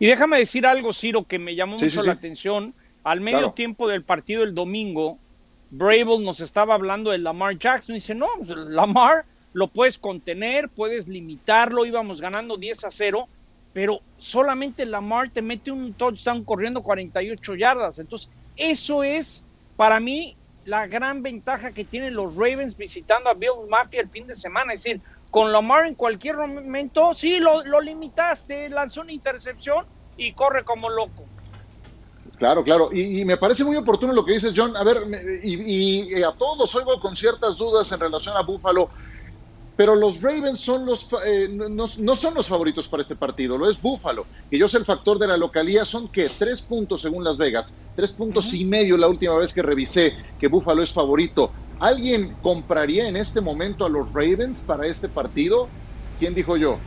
[0.00, 2.18] Y déjame decir algo, Ciro, que me llamó sí, mucho sí, la sí.
[2.18, 2.74] atención.
[3.04, 3.52] Al medio claro.
[3.52, 5.18] tiempo del partido el domingo,
[5.70, 10.70] Brable nos estaba hablando de Lamar Jackson y dice, no, pues, Lamar lo puedes contener,
[10.70, 13.28] puedes limitarlo, íbamos ganando 10 a 0,
[13.74, 17.98] pero solamente Lamar te mete un touchdown corriendo 48 yardas.
[17.98, 19.44] Entonces, eso es
[19.76, 20.34] para mí
[20.64, 24.72] la gran ventaja que tienen los Ravens visitando a Bill Mafia el fin de semana.
[24.72, 25.00] Es decir,
[25.30, 30.90] con Lamar en cualquier momento, sí, lo, lo limitaste, lanzó una intercepción y corre como
[30.90, 31.24] loco.
[32.36, 32.90] Claro, claro.
[32.92, 34.74] Y, y, me parece muy oportuno lo que dices, John.
[34.76, 35.02] A ver,
[35.42, 38.88] y, y, a todos oigo con ciertas dudas en relación a Buffalo
[39.80, 43.70] pero los Ravens son los, eh, no, no, son los favoritos para este partido, lo
[43.70, 47.24] es Buffalo, que yo sé el factor de la localía, son que tres puntos según
[47.24, 48.60] Las Vegas, tres puntos uh -huh.
[48.60, 51.50] y medio la última vez que revisé que Buffalo es favorito.
[51.80, 55.66] ¿Alguien compraría en este momento a los Ravens para este partido?
[56.18, 56.78] ¿Quién dijo yo?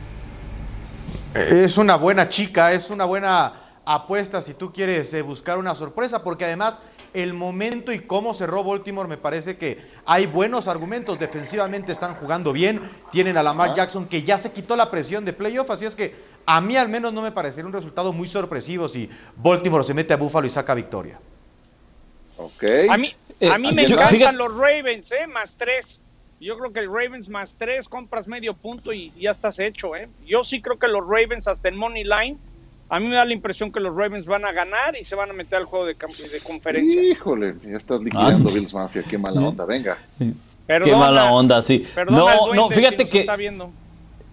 [1.34, 3.54] Es una buena chica, es una buena
[3.84, 6.78] apuesta si tú quieres eh, buscar una sorpresa, porque además
[7.12, 11.18] el momento y cómo cerró Baltimore, me parece que hay buenos argumentos.
[11.18, 12.80] Defensivamente están jugando bien.
[13.10, 15.70] Tienen a Lamar Jackson que ya se quitó la presión de playoff.
[15.70, 16.14] Así es que
[16.46, 20.12] a mí al menos no me parecería un resultado muy sorpresivo si Baltimore se mete
[20.14, 21.20] a Buffalo y saca victoria.
[22.36, 22.64] Ok.
[22.90, 24.36] A mí, eh, a mí me encantan fíjate.
[24.36, 25.26] los Ravens, ¿eh?
[25.26, 26.00] Más tres.
[26.40, 30.08] Yo creo que el Ravens más tres, compras medio punto y ya estás hecho, ¿eh?
[30.26, 32.38] Yo sí creo que los Ravens hasta el Money Line
[32.88, 35.30] a mí me da la impresión que los Ravens van a ganar y se van
[35.30, 37.02] a meter al juego de, de conferencia.
[37.02, 38.52] Híjole, ya estás liquidando ah.
[38.52, 39.98] Bills Mafia, qué mala onda, venga.
[40.66, 41.86] Perdona, Qué mala onda, sí.
[41.94, 43.72] perdona No, no, fíjate que está viendo.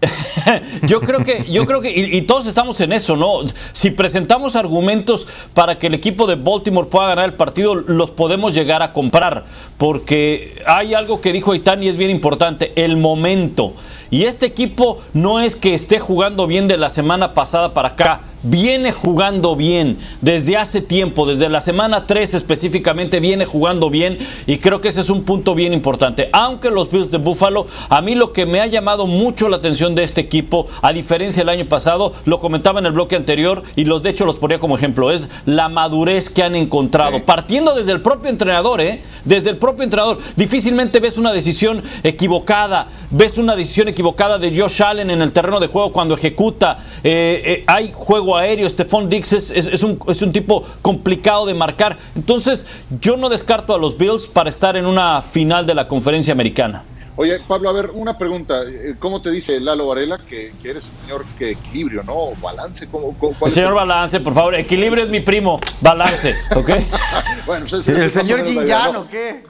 [0.82, 3.40] yo creo que, yo creo que, y, todos estamos en eso, ¿no?
[3.72, 8.54] Si presentamos argumentos para que el equipo de Baltimore pueda ganar el partido, los podemos
[8.54, 9.44] llegar a comprar.
[9.78, 13.74] Porque hay algo que dijo Aitán y es bien importante, el momento.
[14.12, 18.20] Y este equipo no es que esté jugando bien de la semana pasada para acá,
[18.42, 24.58] viene jugando bien desde hace tiempo, desde la semana 3 específicamente viene jugando bien y
[24.58, 26.28] creo que ese es un punto bien importante.
[26.32, 29.94] Aunque los Bills de Buffalo, a mí lo que me ha llamado mucho la atención
[29.94, 33.86] de este equipo, a diferencia del año pasado, lo comentaba en el bloque anterior y
[33.86, 37.92] los de hecho los ponía como ejemplo, es la madurez que han encontrado, partiendo desde
[37.92, 39.00] el propio entrenador, ¿eh?
[39.24, 44.01] Desde el propio entrenador, difícilmente ves una decisión equivocada, ves una decisión equivocada
[44.38, 48.68] de Josh Allen en el terreno de juego cuando ejecuta, eh, eh, hay juego aéreo,
[48.68, 52.66] Stephon Dix es, es- es un, es un tipo complicado de marcar, entonces
[53.00, 56.84] yo no descarto a los Bills para estar en una final de la conferencia americana.
[57.14, 58.62] Oye, Pablo, a ver, una pregunta.
[58.62, 62.30] Eh, ¿Cómo te dice Lalo Varela que, que eres un señor que equilibrio, ¿no?
[62.40, 62.88] Balance.
[62.90, 66.70] ¿cómo, cómo- cuál El es señor Balance, por favor, equilibrio es mi primo, Balance, ¿ok?
[67.46, 69.00] Bueno, pues ¿El señor menos la Jin idea, Yan ¿no?
[69.00, 69.44] o qué?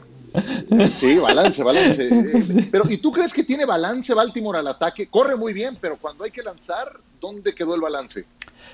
[0.98, 2.68] Sí, balance, balance.
[2.70, 5.08] Pero, ¿y tú crees que tiene balance Baltimore al ataque?
[5.08, 8.24] Corre muy bien, pero cuando hay que lanzar, ¿dónde quedó el balance?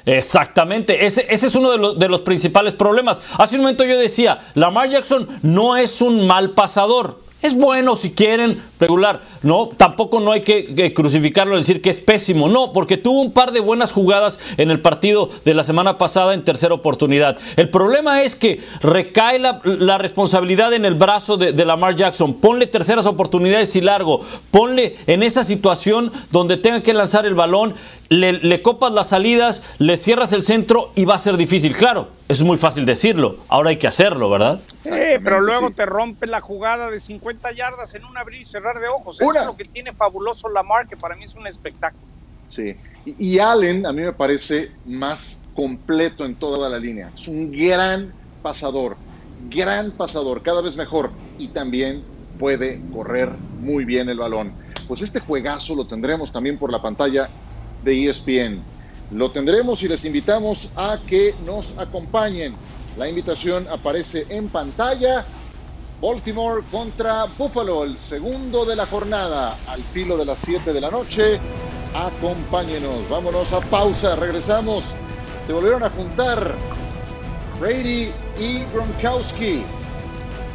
[0.04, 3.20] Exactamente, ese, ese es uno de los, de los principales problemas.
[3.38, 7.20] Hace un momento yo decía, Lamar Jackson no es un mal pasador.
[7.40, 9.20] Es bueno si quieren, regular.
[9.42, 12.48] No, tampoco no hay que, crucificarlo y decir que es pésimo.
[12.48, 16.34] No, porque tuvo un par de buenas jugadas en el partido de la semana pasada
[16.34, 17.38] en tercera oportunidad.
[17.56, 22.34] El problema es que recae la, responsabilidad en el brazo de, Lamar Jackson.
[22.34, 24.20] Ponle terceras oportunidades y largo.
[24.50, 27.74] Ponle en esa situación donde tenga que lanzar el balón,
[28.08, 31.76] le copas las salidas, le cierras el centro y va a ser difícil.
[31.76, 33.38] Claro, es muy fácil decirlo.
[33.48, 34.60] Ahora hay que hacerlo, ¿verdad?
[34.82, 34.90] Sí,
[35.24, 35.74] pero luego sí.
[35.74, 39.18] te rompe la jugada de 50 yardas en un abrir y cerrar de ojos.
[39.18, 39.40] Eso Una.
[39.40, 42.04] es lo que tiene fabuloso Lamar, que para mí es un espectáculo.
[42.54, 42.76] Sí.
[43.06, 47.10] Y, y Allen a mí me parece más completo en toda la línea.
[47.16, 48.12] Es un gran
[48.42, 48.96] pasador,
[49.48, 51.10] gran pasador, cada vez mejor.
[51.38, 52.02] Y también
[52.38, 54.52] puede correr muy bien el balón.
[54.86, 57.28] Pues este juegazo lo tendremos también por la pantalla
[57.84, 58.60] de ESPN.
[59.10, 62.54] Lo tendremos y les invitamos a que nos acompañen.
[62.98, 65.24] La invitación aparece en pantalla.
[66.00, 70.90] Baltimore contra Buffalo, el segundo de la jornada, al filo de las 7 de la
[70.90, 71.40] noche.
[71.94, 74.94] Acompáñenos, vámonos a pausa, regresamos.
[75.46, 76.54] Se volvieron a juntar
[77.58, 79.62] Brady y Gronkowski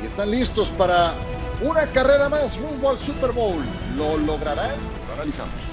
[0.02, 1.14] y están listos para
[1.62, 3.64] una carrera más rumbo al Super Bowl.
[3.98, 4.76] ¿Lo lograrán?
[5.08, 5.73] Lo analizamos.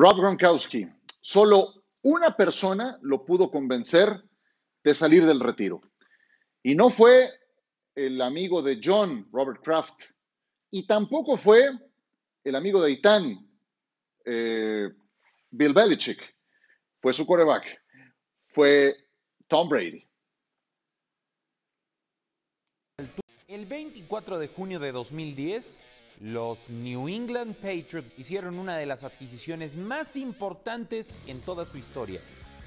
[0.00, 0.88] Rob Gronkowski,
[1.20, 4.24] solo una persona lo pudo convencer
[4.82, 5.82] de salir del retiro.
[6.62, 7.28] Y no fue
[7.94, 10.04] el amigo de John, Robert Kraft,
[10.70, 11.68] y tampoco fue
[12.44, 13.46] el amigo de Itán,
[14.24, 14.88] eh,
[15.50, 16.34] Bill Belichick.
[17.02, 17.64] Fue su quarterback.
[18.54, 18.96] Fue
[19.48, 20.08] Tom Brady.
[23.48, 25.78] El 24 de junio de 2010,
[26.20, 32.20] los New England Patriots hicieron una de las adquisiciones más importantes en toda su historia.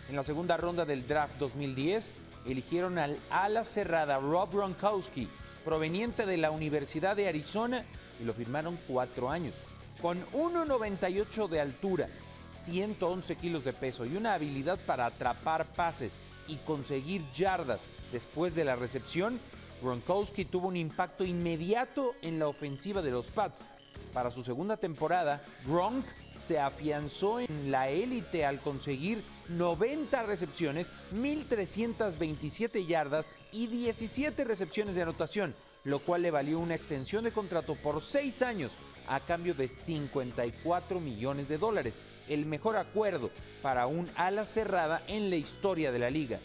[0.09, 2.11] En la segunda ronda del draft 2010,
[2.47, 5.29] eligieron al ala cerrada Rob Gronkowski,
[5.63, 7.85] proveniente de la Universidad de Arizona,
[8.19, 9.55] y lo firmaron cuatro años.
[10.01, 12.09] Con 1,98 de altura,
[12.55, 18.65] 111 kilos de peso y una habilidad para atrapar pases y conseguir yardas después de
[18.65, 19.39] la recepción,
[19.83, 23.65] Gronkowski tuvo un impacto inmediato en la ofensiva de los Pats.
[24.13, 26.05] Para su segunda temporada, Gronk
[26.37, 35.01] se afianzó en la élite al conseguir 90 recepciones, 1.327 yardas y 17 recepciones de
[35.01, 39.67] anotación, lo cual le valió una extensión de contrato por 6 años a cambio de
[39.67, 45.99] 54 millones de dólares, el mejor acuerdo para un ala cerrada en la historia de
[45.99, 46.39] la liga.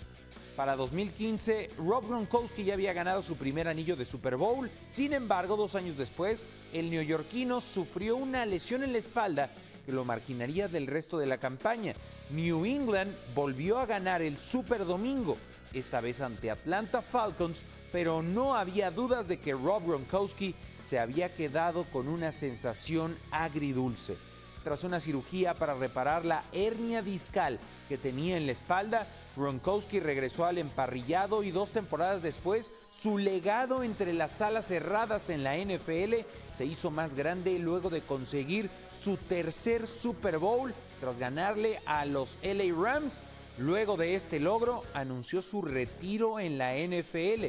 [0.58, 4.68] Para 2015, Rob Gronkowski ya había ganado su primer anillo de Super Bowl.
[4.88, 9.50] Sin embargo, dos años después, el neoyorquino sufrió una lesión en la espalda
[9.86, 11.94] que lo marginaría del resto de la campaña.
[12.30, 15.36] New England volvió a ganar el Super Domingo,
[15.72, 21.32] esta vez ante Atlanta Falcons, pero no había dudas de que Rob Gronkowski se había
[21.36, 24.16] quedado con una sensación agridulce.
[24.64, 29.06] Tras una cirugía para reparar la hernia discal que tenía en la espalda,
[29.38, 35.44] Gronkowski regresó al emparrillado y dos temporadas después, su legado entre las alas cerradas en
[35.44, 41.80] la NFL se hizo más grande luego de conseguir su tercer Super Bowl tras ganarle
[41.86, 43.22] a los LA Rams.
[43.58, 47.46] Luego de este logro, anunció su retiro en la NFL.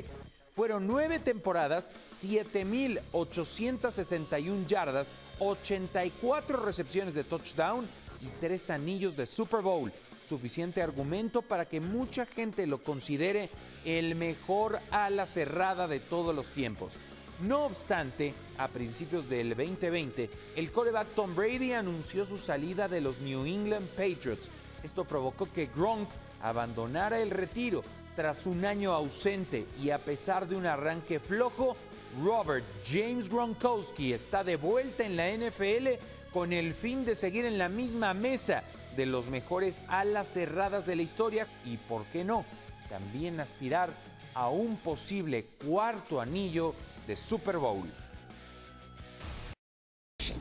[0.56, 7.88] Fueron nueve temporadas, 7.861 yardas, 84 recepciones de touchdown
[8.22, 9.90] y tres anillos de Super Bowl.
[10.30, 13.50] Suficiente argumento para que mucha gente lo considere
[13.84, 16.94] el mejor ala cerrada de todos los tiempos.
[17.42, 23.20] No obstante, a principios del 2020, el coreback Tom Brady anunció su salida de los
[23.22, 24.52] New England Patriots.
[24.84, 26.08] Esto provocó que Gronk
[26.44, 27.84] abandonara el retiro
[28.16, 31.76] tras un año ausente y a pesar de un arranque flojo,
[32.24, 35.88] Robert James Gronkowski está de vuelta en la NFL
[36.32, 38.64] con el fin de seguir en la misma mesa
[39.00, 42.44] de los mejores alas cerradas de la historia y, por qué no,
[42.90, 43.90] también aspirar
[44.34, 46.76] a un posible cuarto anillo
[47.08, 47.90] de Super Bowl.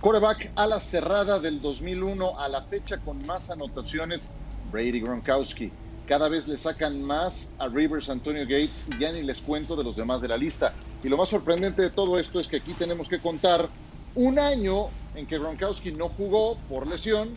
[0.01, 4.29] Quarterback a la cerrada del 2001 a la fecha con más anotaciones,
[4.73, 5.71] Brady Gronkowski.
[6.09, 9.85] Cada vez le sacan más a Rivers Antonio Gates y ya ni les cuento de
[9.85, 10.75] los demás de la lista.
[11.05, 13.68] Y lo más sorprendente de todo esto es que aquí tenemos que contar
[14.16, 17.37] un año en que Gronkowski no jugó por lesión,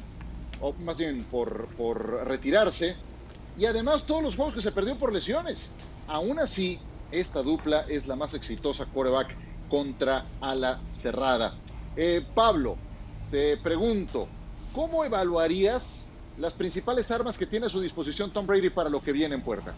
[0.61, 2.95] o más bien por, por retirarse,
[3.57, 5.71] y además todos los juegos que se perdió por lesiones.
[6.07, 6.79] Aún así,
[7.11, 9.35] esta dupla es la más exitosa quarterback
[9.67, 11.55] contra ala cerrada.
[11.95, 12.77] Eh, Pablo,
[13.29, 14.27] te pregunto,
[14.71, 19.11] ¿cómo evaluarías las principales armas que tiene a su disposición Tom Brady para lo que
[19.11, 19.75] viene en puerta?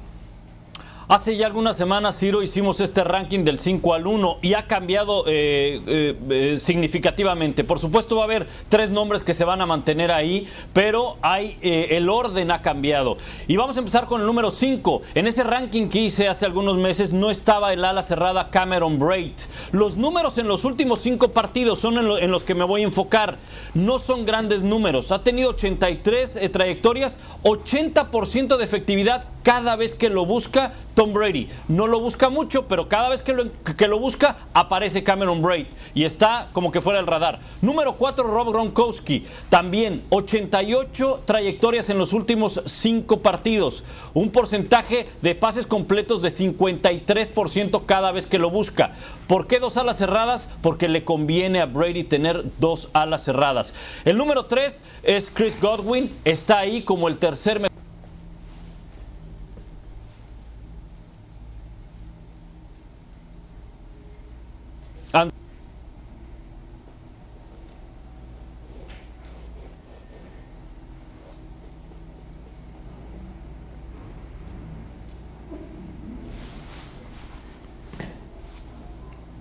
[1.09, 5.25] Hace ya algunas semanas, Ciro, hicimos este ranking del 5 al 1 y ha cambiado
[5.27, 7.65] eh, eh, eh, significativamente.
[7.65, 11.57] Por supuesto, va a haber tres nombres que se van a mantener ahí, pero hay,
[11.61, 13.17] el orden ha cambiado.
[13.49, 15.01] Y vamos a empezar con el número 5.
[15.15, 19.33] En ese ranking que hice hace algunos meses no estaba el ala cerrada Cameron Braid.
[19.73, 22.81] Los números en los últimos cinco partidos son en, lo, en los que me voy
[22.81, 23.39] a enfocar.
[23.73, 25.11] No son grandes números.
[25.11, 31.49] Ha tenido 83 trayectorias, 80% de efectividad cada vez que lo busca Tom Brady.
[31.67, 33.45] No lo busca mucho, pero cada vez que lo,
[33.77, 37.39] que lo busca aparece Cameron Braid y está como que fuera del radar.
[37.61, 39.25] Número 4, Rob Gronkowski.
[39.49, 43.83] También 88 trayectorias en los últimos 5 partidos.
[44.13, 48.91] Un porcentaje de pases completos de 53% cada vez que lo busca.
[49.27, 50.49] ¿Por qué dos alas cerradas?
[50.61, 53.73] Porque le conviene a Brady tener dos alas cerradas.
[54.05, 56.11] El número 3 es Chris Godwin.
[56.23, 57.82] Está ahí como el tercer mejor.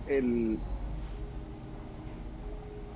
[0.07, 0.63] El...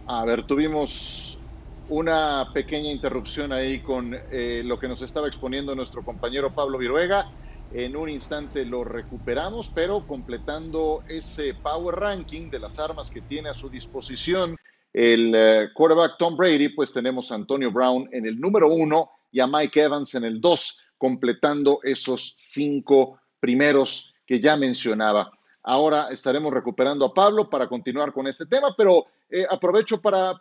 [0.07, 1.45] A ver, tuvimos
[1.89, 7.27] una pequeña interrupción ahí con eh, lo que nos estaba exponiendo nuestro compañero Pablo Viruega.
[7.71, 13.49] En un instante lo recuperamos, pero completando ese power ranking de las armas que tiene
[13.49, 14.57] a su disposición
[14.97, 19.41] el eh, quarterback Tom Brady, pues tenemos a Antonio Brown en el número uno y
[19.41, 25.31] a Mike Evans en el dos, completando esos cinco primeros que ya mencionaba.
[25.65, 30.41] Ahora estaremos recuperando a Pablo para continuar con este tema, pero eh, aprovecho para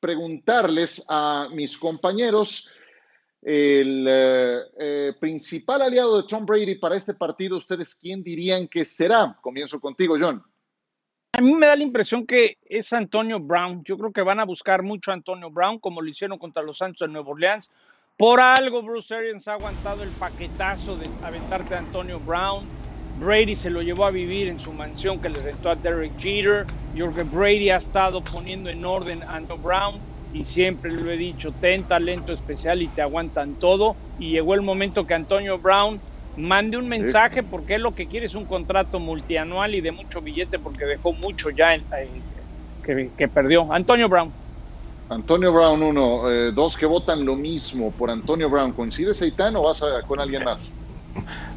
[0.00, 2.68] preguntarles a mis compañeros,
[3.46, 8.84] el eh, eh, principal aliado de Tom Brady para este partido, ¿ustedes quién dirían que
[8.84, 9.38] será?
[9.40, 10.42] Comienzo contigo, John.
[11.32, 13.84] A mí me da la impresión que es Antonio Brown.
[13.84, 16.78] Yo creo que van a buscar mucho a Antonio Brown, como lo hicieron contra los
[16.78, 17.70] Santos de Nueva Orleans.
[18.18, 22.66] Por algo, Bruce Arians ha aguantado el paquetazo de aventarte a Antonio Brown.
[23.20, 26.66] Brady se lo llevó a vivir en su mansión que le rentó a Derek Jeter.
[26.92, 31.52] Que Brady ha estado poniendo en orden a Antonio Brown y siempre lo he dicho,
[31.60, 33.96] ten talento especial y te aguantan todo.
[34.18, 35.98] Y llegó el momento que Antonio Brown
[36.36, 40.20] mande un mensaje porque él lo que quiere es un contrato multianual y de mucho
[40.20, 42.08] billete porque dejó mucho ya en, eh,
[42.84, 43.72] que, que, perdió.
[43.72, 44.30] Antonio Brown.
[45.08, 46.30] Antonio Brown, uno.
[46.30, 48.72] Eh, dos que votan lo mismo por Antonio Brown.
[48.72, 50.74] ¿Coincides, Eitan, o vas a, con alguien más?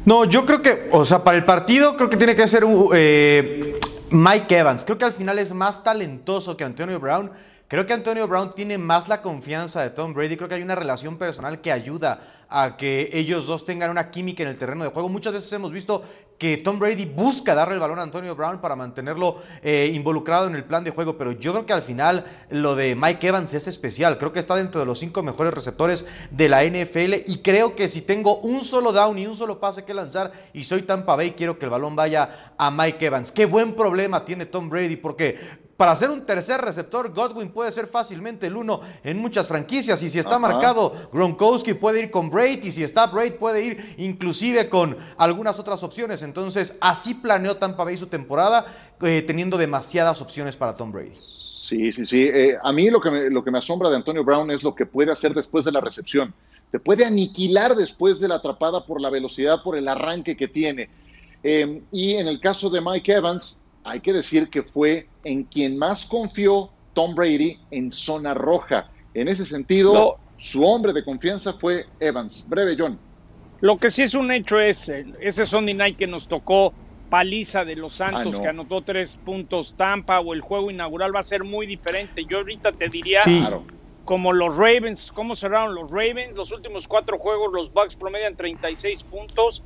[0.06, 2.64] No, yo creo que, o sea, para el partido creo que tiene que ser
[2.94, 3.78] eh,
[4.10, 4.84] Mike Evans.
[4.86, 7.30] Creo que al final es más talentoso que Antonio Brown.
[7.70, 10.36] Creo que Antonio Brown tiene más la confianza de Tom Brady.
[10.36, 14.42] Creo que hay una relación personal que ayuda a que ellos dos tengan una química
[14.42, 15.08] en el terreno de juego.
[15.08, 16.02] Muchas veces hemos visto
[16.36, 20.56] que Tom Brady busca darle el balón a Antonio Brown para mantenerlo eh, involucrado en
[20.56, 23.68] el plan de juego, pero yo creo que al final lo de Mike Evans es
[23.68, 24.18] especial.
[24.18, 27.86] Creo que está dentro de los cinco mejores receptores de la NFL y creo que
[27.86, 31.34] si tengo un solo down y un solo pase que lanzar y soy Tampa Bay,
[31.36, 33.30] quiero que el balón vaya a Mike Evans.
[33.30, 37.86] Qué buen problema tiene Tom Brady porque para ser un tercer receptor, Godwin puede ser
[37.86, 40.02] fácilmente el uno en muchas franquicias.
[40.02, 40.40] Y si está Ajá.
[40.40, 42.62] marcado Gronkowski, puede ir con Braid.
[42.64, 46.20] Y si está Braid, puede ir inclusive con algunas otras opciones.
[46.20, 48.66] Entonces, así planeó Tampa Bay su temporada,
[49.00, 51.14] eh, teniendo demasiadas opciones para Tom Brady.
[51.42, 52.28] Sí, sí, sí.
[52.30, 54.74] Eh, a mí lo que, me, lo que me asombra de Antonio Brown es lo
[54.74, 56.34] que puede hacer después de la recepción.
[56.70, 60.90] Te puede aniquilar después de la atrapada por la velocidad, por el arranque que tiene.
[61.42, 65.76] Eh, y en el caso de Mike Evans, hay que decir que fue en quien
[65.76, 68.88] más confió Tom Brady en zona roja.
[69.14, 70.14] En ese sentido, No.
[70.36, 72.48] su hombre de confianza fue Evans.
[72.48, 72.98] Breve, John.
[73.60, 76.72] Lo que sí es un hecho es eh, ese Sunday night que nos tocó
[77.10, 78.42] paliza de los Santos Ah, no.
[78.42, 82.24] que anotó tres puntos Tampa o el juego inaugural va a ser muy diferente.
[82.24, 83.44] Yo ahorita te diría Sí.
[84.04, 89.02] Como los Ravens, cómo cerraron los Ravens, los últimos cuatro juegos los Bucks promedian 36
[89.04, 89.62] puntos.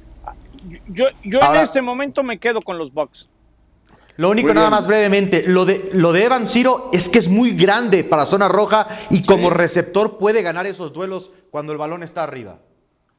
[0.88, 3.28] Yo, yo en este momento me quedo con los Bucks.
[4.16, 4.78] Lo único Muy nada bien.
[4.78, 8.48] más brevemente, lo de, lo de Evan Ciro es que es muy grande para zona
[8.48, 9.54] roja y como Sí.
[9.56, 12.60] receptor puede ganar esos duelos cuando el balón está arriba.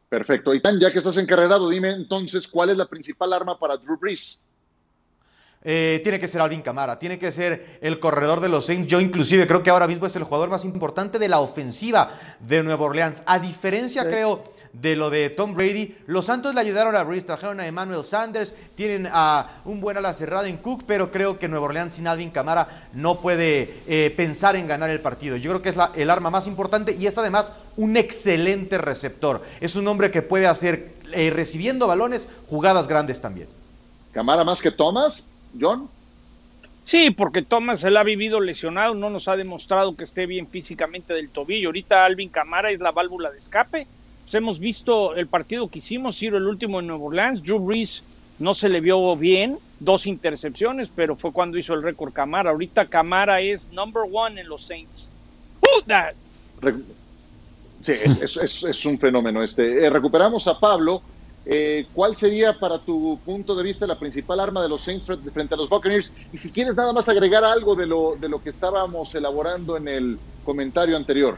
[0.07, 0.53] Perfecto.
[0.53, 3.97] Y tan, ya que estás encarrerado, dime entonces cuál es la principal arma para Drew
[3.97, 4.41] Brees.
[5.67, 8.87] Eh, tiene que ser Alvin Camara, tiene que ser el corredor de los Saints.
[8.87, 12.61] Yo inclusive creo que ahora mismo es el jugador más importante de la ofensiva de
[12.61, 13.23] Nueva Orleans.
[13.25, 14.09] A diferencia, Sí.
[14.09, 14.43] creo,
[14.73, 18.53] de lo de Tom Brady, los Santos le ayudaron a Brees, trajeron a Emmanuel Sanders,
[18.75, 22.29] tienen a un buen ala cerrada en Cook, pero creo que Nueva Orleans sin Alvin
[22.29, 25.35] Camara no puede eh, pensar en ganar el partido.
[25.37, 29.41] Yo creo que es la- el arma más importante y es además un excelente receptor.
[29.61, 33.47] Es un hombre que puede hacer, eh, recibiendo balones, jugadas grandes también.
[34.11, 35.27] Camara más que Thomas,
[35.59, 35.87] John.
[36.83, 40.47] Sí, porque Thomas se la ha vivido lesionado, no nos ha demostrado que esté bien
[40.47, 41.69] físicamente del tobillo.
[41.69, 43.87] Ahorita Alvin Camara es la válvula de escape.
[44.23, 47.41] Pues hemos visto el partido que hicimos, Ciro el último en Nueva Orleans.
[47.43, 48.03] Drew Brees
[48.37, 52.51] no se le vio bien, dos intercepciones, pero fue cuando hizo el récord Camara.
[52.51, 55.07] Ahorita Camara es number one en los Saints.
[55.87, 56.13] That.
[56.61, 56.73] Re-
[57.81, 59.85] Sí, es, es- es- es un fenómeno este.
[59.85, 61.01] Eh, recuperamos a Pablo.
[61.47, 65.53] Eh, ¿Cuál sería, para tu punto de vista, la principal arma de los Saints frente,
[65.53, 66.11] a los Buccaneers?
[66.33, 69.87] Y si quieres nada más agregar algo de lo, de lo que estábamos elaborando en
[69.87, 71.37] el comentario anterior.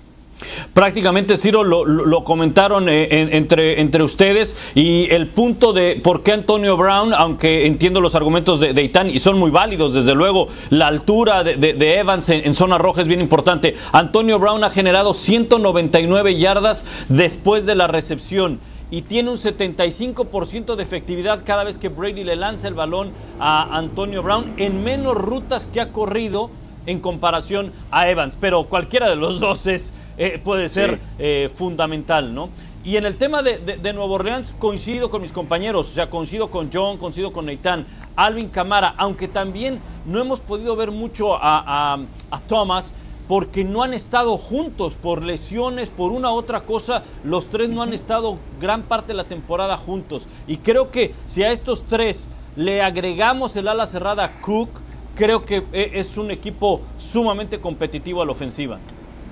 [0.71, 5.99] Prácticamente, Ciro, lo, lo- lo comentaron eh, en- entre, entre ustedes y el punto de
[6.03, 9.93] por qué Antonio Brown, aunque entiendo los argumentos de, de Itán y son muy válidos,
[9.95, 13.75] desde luego, la altura de, de- de Evans en, en zona roja es bien importante.
[13.91, 20.83] Antonio Brown ha generado 199 yardas después de la recepción y tiene un 75% de
[20.83, 25.65] efectividad cada vez que Brady le lanza el balón a Antonio Brown en menos rutas
[25.65, 26.49] que ha corrido
[26.85, 30.99] en comparación a Evans, pero cualquiera de los dos es, eh, puede ser Sí.
[31.19, 32.49] eh, fundamental, ¿no?
[32.85, 36.09] Y en el tema de, de, de Nueva Orleans coincido con mis compañeros, o sea,
[36.09, 37.85] coincido con John, coincido con Neitán,
[38.15, 41.99] Alvin Camara, aunque también no hemos podido ver mucho a, a-
[42.31, 42.93] a Thomas
[43.27, 47.81] porque no han estado juntos por lesiones, por una u otra cosa, los tres no
[47.81, 50.27] han estado gran parte de la temporada juntos.
[50.47, 54.69] Y creo que si a estos tres le agregamos el ala cerrada Cook,
[55.15, 58.79] creo que eh, es un equipo sumamente competitivo a la ofensiva.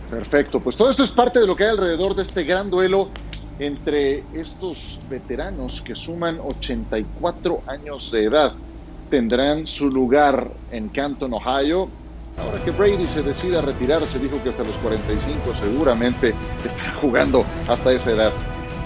[0.10, 3.10] Perfecto, pues todo esto es parte de lo que hay alrededor de este gran duelo
[3.60, 8.54] entre estos veteranos que suman 84 años de edad.
[9.10, 11.90] Tendrán su lugar en Canton, Ohio.
[12.38, 16.34] Ahora que Brady se decida retirarse, dijo que hasta los 45 seguramente
[16.66, 18.34] estará jugando hasta esa edad.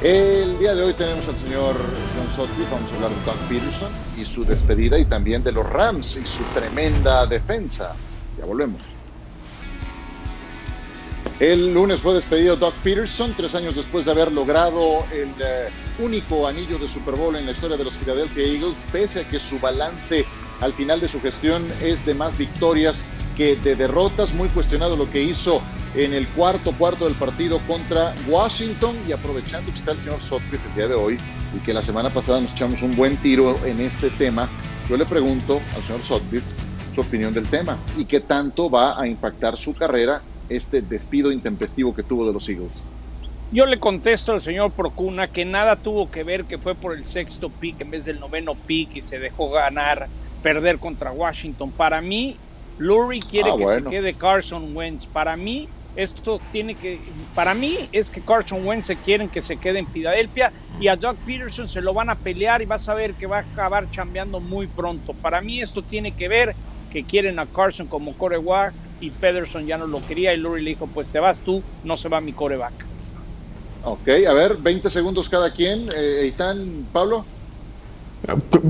[0.02, 3.92] El día de hoy tenemos al señor John Sutcliffe, vamos a hablar de Doug Peterson
[4.18, 7.96] y su despedida y también de los Rams y su tremenda defensa.
[8.38, 8.82] Ya volvemos.
[11.40, 15.70] El lunes fue despedido Doug Peterson, tres años después de haber logrado el eh,
[16.00, 19.40] único anillo de Super Bowl en la historia de los Philadelphia Eagles, pese a que
[19.40, 20.26] su balance
[20.62, 23.06] al final de su gestión es de más victorias
[23.38, 24.34] que de derrotas.
[24.34, 25.62] Muy cuestionado lo que hizo
[25.96, 30.68] en el cuarto cuarto del partido contra Washington y aprovechando que está el señor Sutcliffe
[30.70, 31.18] el día de hoy
[31.56, 34.48] y que la semana pasada nos echamos un buen tiro en este tema,
[34.88, 36.46] yo le pregunto al señor Sutcliffe
[36.94, 41.96] su opinión del tema y qué tanto va a impactar su carrera este despido intempestivo
[41.96, 42.72] que tuvo de los Eagles.
[43.52, 47.06] Yo le contesto al señor Procuna que nada tuvo que ver, que fue por el
[47.06, 50.08] sexto pick en vez del noveno pick y se dejó ganar,
[50.42, 51.74] perder contra Washington.
[51.74, 52.42] Para mí,
[52.78, 53.90] Lurie quiere Ah, que bueno.
[53.90, 55.08] se quede Carson Wentz.
[55.08, 57.14] Para mí, esto tiene que.
[57.34, 60.96] Para mí, es que Carson Wentz se quieren que se quede en Filadelfia y a
[60.96, 63.90] Doug Peterson se lo van a pelear y vas a ver que va a acabar
[63.90, 65.14] chambeando muy pronto.
[65.16, 66.58] Para mí, esto tiene que ver
[66.90, 70.70] que quieren a Carson como coreback y Pederson ya no lo quería y Lurie le
[70.72, 72.90] dijo: Pues te vas tú, no se va mi coreback.
[73.82, 75.90] Ok, a ver, 20 segundos cada quien.
[75.96, 77.32] Eh, Eitan, Pablo.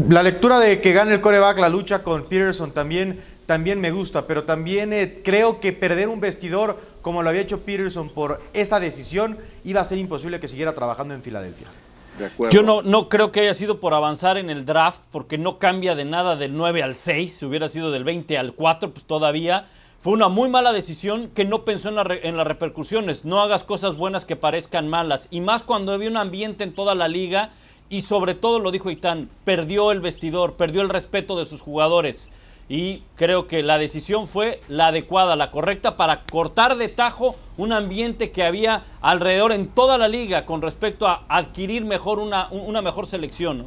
[0.09, 4.27] La lectura de que gane el coreback, la lucha con Peterson también, también me gusta,
[4.27, 8.79] pero también eh, creo que perder un vestidor como lo había hecho Peterson por esa
[8.79, 11.67] decisión iba a ser imposible que siguiera trabajando en Filadelfia.
[12.19, 12.29] De.
[12.51, 15.95] Yo no, no creo que haya sido por avanzar en el draft, porque no cambia
[15.95, 17.33] de nada del 9 al 6.
[17.37, 19.65] Si hubiera sido del 20 al 4, pues todavía.
[20.01, 23.25] Fue una muy mala decisión que no pensó en, la re- en las repercusiones.
[23.25, 25.27] No hagas cosas buenas que parezcan malas.
[25.31, 27.51] Y más cuando había un ambiente en toda la liga.
[27.89, 32.29] Y sobre todo, lo dijo Itán, perdió el vestidor, perdió el respeto de sus jugadores.
[32.69, 37.73] Y creo que la decisión fue la adecuada, la correcta, para cortar de tajo un
[37.73, 42.83] ambiente que había alrededor en toda la liga con respecto a adquirir mejor una, una
[42.83, 43.57] mejor selección.
[43.57, 43.65] ¿no?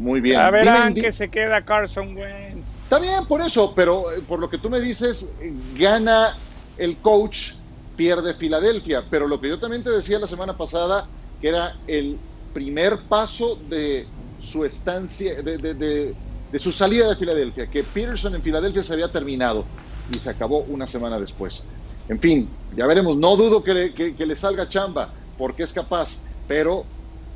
[0.00, 0.40] Muy bien.
[0.40, 2.66] A verán que se queda Carson Wentz.
[2.84, 6.36] Está bien por eso, pero eh, por lo que tú me dices, eh, gana
[6.76, 7.52] el coach,
[7.96, 9.04] pierde Filadelfia.
[9.08, 11.06] Pero lo que yo también te decía la semana pasada,
[11.40, 12.18] que era el
[12.52, 16.16] primer paso de su estancia, de, de- de-
[16.58, 19.70] su salida de Filadelfia, que Peterson en Filadelfia se había terminado
[20.08, 21.66] y se acabó una semana después.
[22.08, 23.16] En fin, ya veremos.
[23.16, 26.90] No dudo que le, que- que le salga chamba, porque es capaz, pero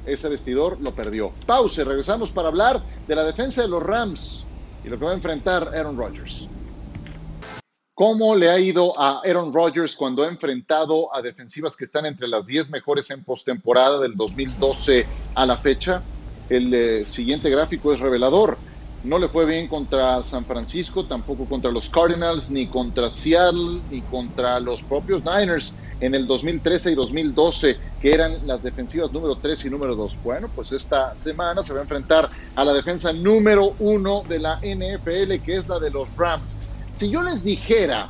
[0.04, 1.38] ese vestidor lo perdió.
[1.46, 4.50] Pause, regresamos para hablar de la defensa de los Rams
[4.82, 6.50] y lo que va a enfrentar Aaron Rodgers.
[7.95, 12.26] ¿Cómo le ha ido a Aaron Rodgers cuando ha enfrentado a defensivas que están entre
[12.26, 16.05] las 10 mejores en postemporada del 2012 a la fecha?
[16.49, 18.61] El eh, siguiente gráfico es revelador.
[19.03, 24.03] No le fue bien contra San Francisco, tampoco contra los Cardinals, ni contra Seattle, ni
[24.03, 29.66] contra los propios Niners en el 2013 y 2012, que eran las defensivas número 3
[29.66, 30.18] y número 2.
[30.20, 34.59] Bueno, pues esta semana se va a enfrentar a la defensa número 1 de la
[34.62, 36.61] NFL, que es la de los Rams.
[36.97, 38.09] Si yo les dijera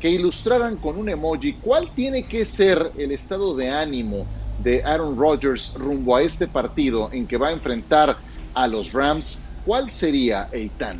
[0.00, 4.26] que ilustraran con un emoji cuál tiene que ser el estado de ánimo
[4.62, 8.16] de Aaron Rodgers rumbo a este partido en que va a enfrentar
[8.54, 10.98] a los Rams, ¿cuál sería Eitan?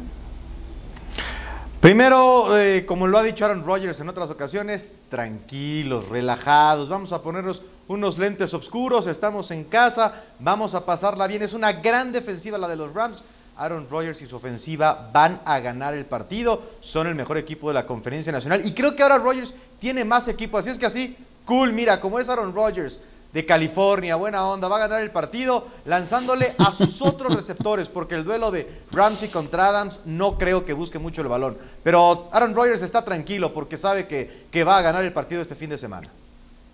[1.81, 7.23] Primero, eh, como lo ha dicho Aaron Rodgers en otras ocasiones, tranquilos, relajados, vamos a
[7.23, 11.43] ponernos unos lentes oscuros, estamos en casa, vamos a pasarla bien.
[11.43, 13.25] Es una gran defensiva la de los Rams.
[13.57, 17.75] Aaron Rodgers y su ofensiva van a ganar el partido, son el mejor equipo de
[17.75, 21.17] la conferencia nacional y creo que ahora Rodgers tiene más equipo, así es que así,
[21.45, 23.01] cool, mira, como es Aaron Rodgers
[23.33, 28.15] de California, buena onda, va a ganar el partido lanzándole a sus otros receptores, porque
[28.15, 31.57] el duelo de Ramsey contra Adams no creo que busque mucho el balón.
[31.83, 35.55] Pero Aaron Rodgers está tranquilo porque sabe que, que va a ganar el partido este
[35.55, 36.09] fin de semana.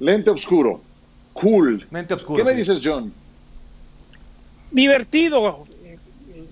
[0.00, 0.80] Lente oscuro,
[1.32, 1.86] cool.
[1.90, 2.42] Mente oscura.
[2.42, 3.12] ¿Qué me dices, John?
[4.70, 5.64] divertido.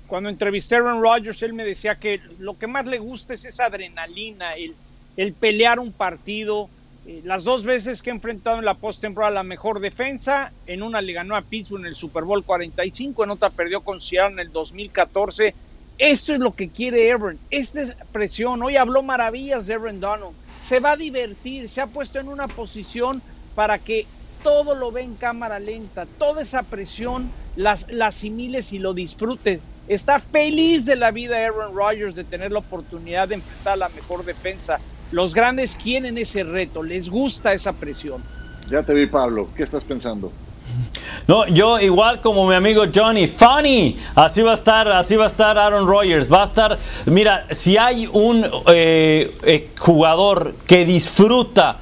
[0.07, 3.44] Cuando entrevisté a Aaron Rodgers, él me decía que lo que más le gusta es
[3.44, 4.78] esa adrenalina, el,
[5.16, 6.72] el pelear un partido.
[7.04, 11.02] Eh, Las dos veces que he enfrentado en la postemporada la mejor defensa, en una
[11.02, 14.40] le ganó a Pittsburgh en el Super Bowl 45, en otra perdió con Seattle en
[14.40, 15.57] el 2014.
[15.98, 18.62] Esto es lo que quiere Aaron, esta es presión.
[18.62, 20.36] Hoy habló maravillas de Aaron Donald.
[20.61, 24.11] Se va a divertir, se ha puesto en una posición para que
[24.42, 29.64] todo lo ve en cámara lenta, toda esa presión las, la asimiles y lo disfrutes.
[29.89, 33.89] Está feliz de la vida Aaron Rodgers de tener la oportunidad de enfrentar a la
[33.91, 34.78] mejor defensa.
[35.12, 38.22] Los grandes quieren ese reto, les gusta esa presión.
[38.68, 39.49] Ya te vi, Pablo.
[39.57, 40.32] ¿Qué estás pensando?
[41.28, 45.26] No, yo igual como mi amigo Johnny, funny, así va a estar, así va a
[45.28, 51.78] estar Aaron Rodgers, va a estar, mira, si hay un eh, eh, jugador que disfruta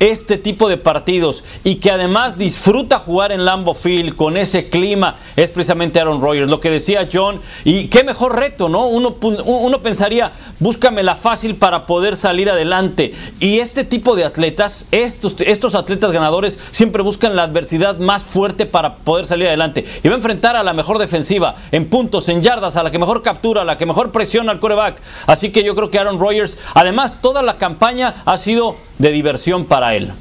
[0.00, 5.16] este tipo de partidos y que además disfruta jugar en Lambeau Field con ese clima
[5.36, 6.50] es precisamente Aaron Rodgers.
[6.50, 8.86] Lo que decía John, y qué mejor reto, ¿no?
[8.86, 13.12] Uno, uno pensaría, búscame la fácil para poder salir adelante.
[13.40, 18.66] Y este tipo de atletas, estos, estos atletas ganadores, siempre buscan la adversidad más fuerte
[18.66, 19.84] para poder salir adelante.
[20.02, 22.98] Y va a enfrentar a la mejor defensiva en puntos, en yardas, a la que
[22.98, 25.00] mejor captura, a la que mejor presiona al coreback.
[25.26, 29.64] Así que yo creo que Aaron Rodgers, además, toda la campaña ha sido de diversión
[29.64, 30.12] para él.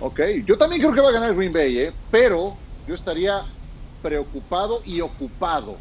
[0.00, 1.92] Ok, yo también creo que va a ganar Green Bay, ¿eh?
[2.10, 3.42] pero yo estaría
[4.02, 5.76] preocupado y ocupado.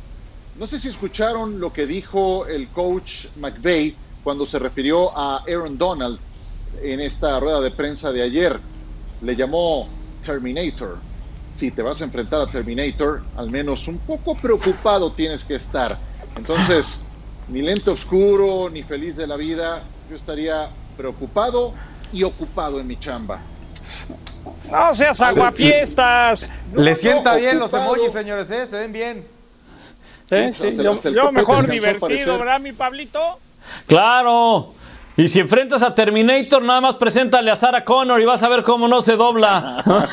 [0.58, 5.78] No sé si escucharon lo que dijo el coach McVay cuando se refirió a Aaron
[5.78, 6.20] Donald
[6.82, 8.60] en esta rueda de prensa de ayer.
[9.22, 9.90] Le llamó
[10.26, 10.98] Terminator.
[11.56, 15.98] Si te vas a enfrentar a Terminator, al menos un poco preocupado tienes que estar.
[16.36, 17.04] Entonces,
[17.50, 21.74] ni lente oscuro, ni feliz de la vida, yo estaría preocupado
[22.14, 23.40] y ocupado en mi chamba.
[24.72, 26.42] No seas aguafiestas.
[26.76, 28.66] Le No, sienta no, bien los emojis, señores, ¿eh?
[28.68, 29.28] Se ven bien.
[30.30, 32.38] Sí, Sí, yo, yo mejor divertido.
[32.38, 33.40] ¿verdad, mi Pablito?
[33.88, 34.74] Claro.
[35.16, 38.64] Y si enfrentas a Terminator, nada más preséntale a Sarah Connor y vas a ver
[38.64, 39.84] cómo no se dobla.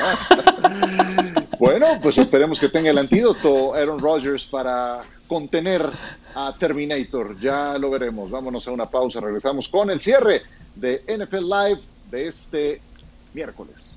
[1.59, 5.87] Bueno, pues esperemos que tenga el antídoto Aaron Rodgers para contener
[6.35, 7.39] a Terminator.
[7.39, 8.31] Ya lo veremos.
[8.31, 9.21] Vámonos a una pausa.
[9.21, 10.41] Regresamos con el cierre
[10.75, 11.81] de NFL Live
[12.11, 12.81] de este
[13.33, 13.95] miércoles.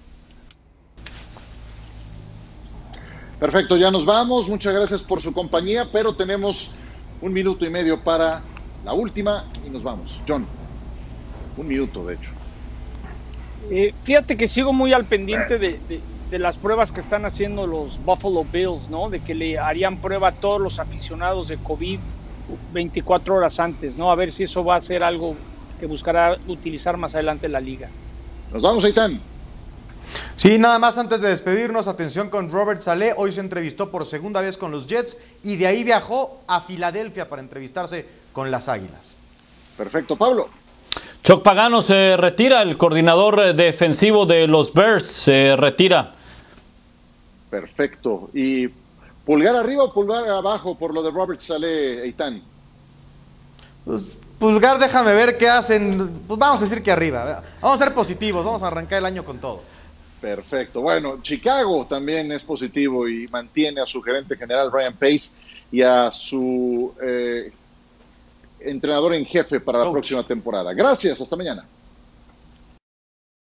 [3.39, 4.47] Perfecto, ya nos vamos.
[4.47, 6.76] Muchas gracias por su compañía, pero tenemos
[7.22, 8.41] un minuto y medio para
[8.84, 10.22] la última y nos vamos.
[10.28, 10.47] John,
[11.57, 12.32] un minuto de hecho.
[13.72, 17.68] Eh, fíjate que sigo muy al pendiente de, de- de las pruebas que están haciendo
[17.68, 19.09] los Buffalo Bills, ¿no?
[19.09, 21.99] De que le harían prueba a todos los aficionados de COVID
[22.72, 24.11] 24 horas antes, ¿no?
[24.11, 25.36] A ver si eso va a ser algo
[25.80, 27.91] que buscará utilizar más adelante la liga.
[28.53, 29.19] Nos vamos, Aitán.
[30.35, 33.15] Sí, nada más antes de despedirnos, atención con Robert Saleh.
[33.17, 37.27] Hoy se entrevistó por segunda vez con los Jets y de ahí viajó a Filadelfia
[37.27, 39.15] para entrevistarse con las Águilas.
[39.75, 40.49] Perfecto, Pablo.
[41.23, 46.13] Choc Pagano se retira, el coordinador eh, defensivo de los Bears se retira.
[47.49, 48.29] Perfecto.
[48.35, 48.67] ¿Y
[49.25, 52.43] pulgar arriba o pulgar abajo por lo de Robert Saleh, Aitán?
[53.83, 56.19] Pues, Pulgar, déjame ver qué hacen.
[56.27, 57.41] Pues vamos a decir que arriba.
[57.61, 59.61] Vamos a ser positivos, vamos a arrancar el año con todo.
[60.19, 60.81] Perfecto.
[60.81, 65.37] Bueno, Chicago también es positivo y mantiene a su gerente general Ryan Pace
[65.71, 67.53] y a su eh,
[68.59, 70.73] entrenador en jefe para la próxima temporada.
[70.73, 71.65] Gracias, hasta mañana.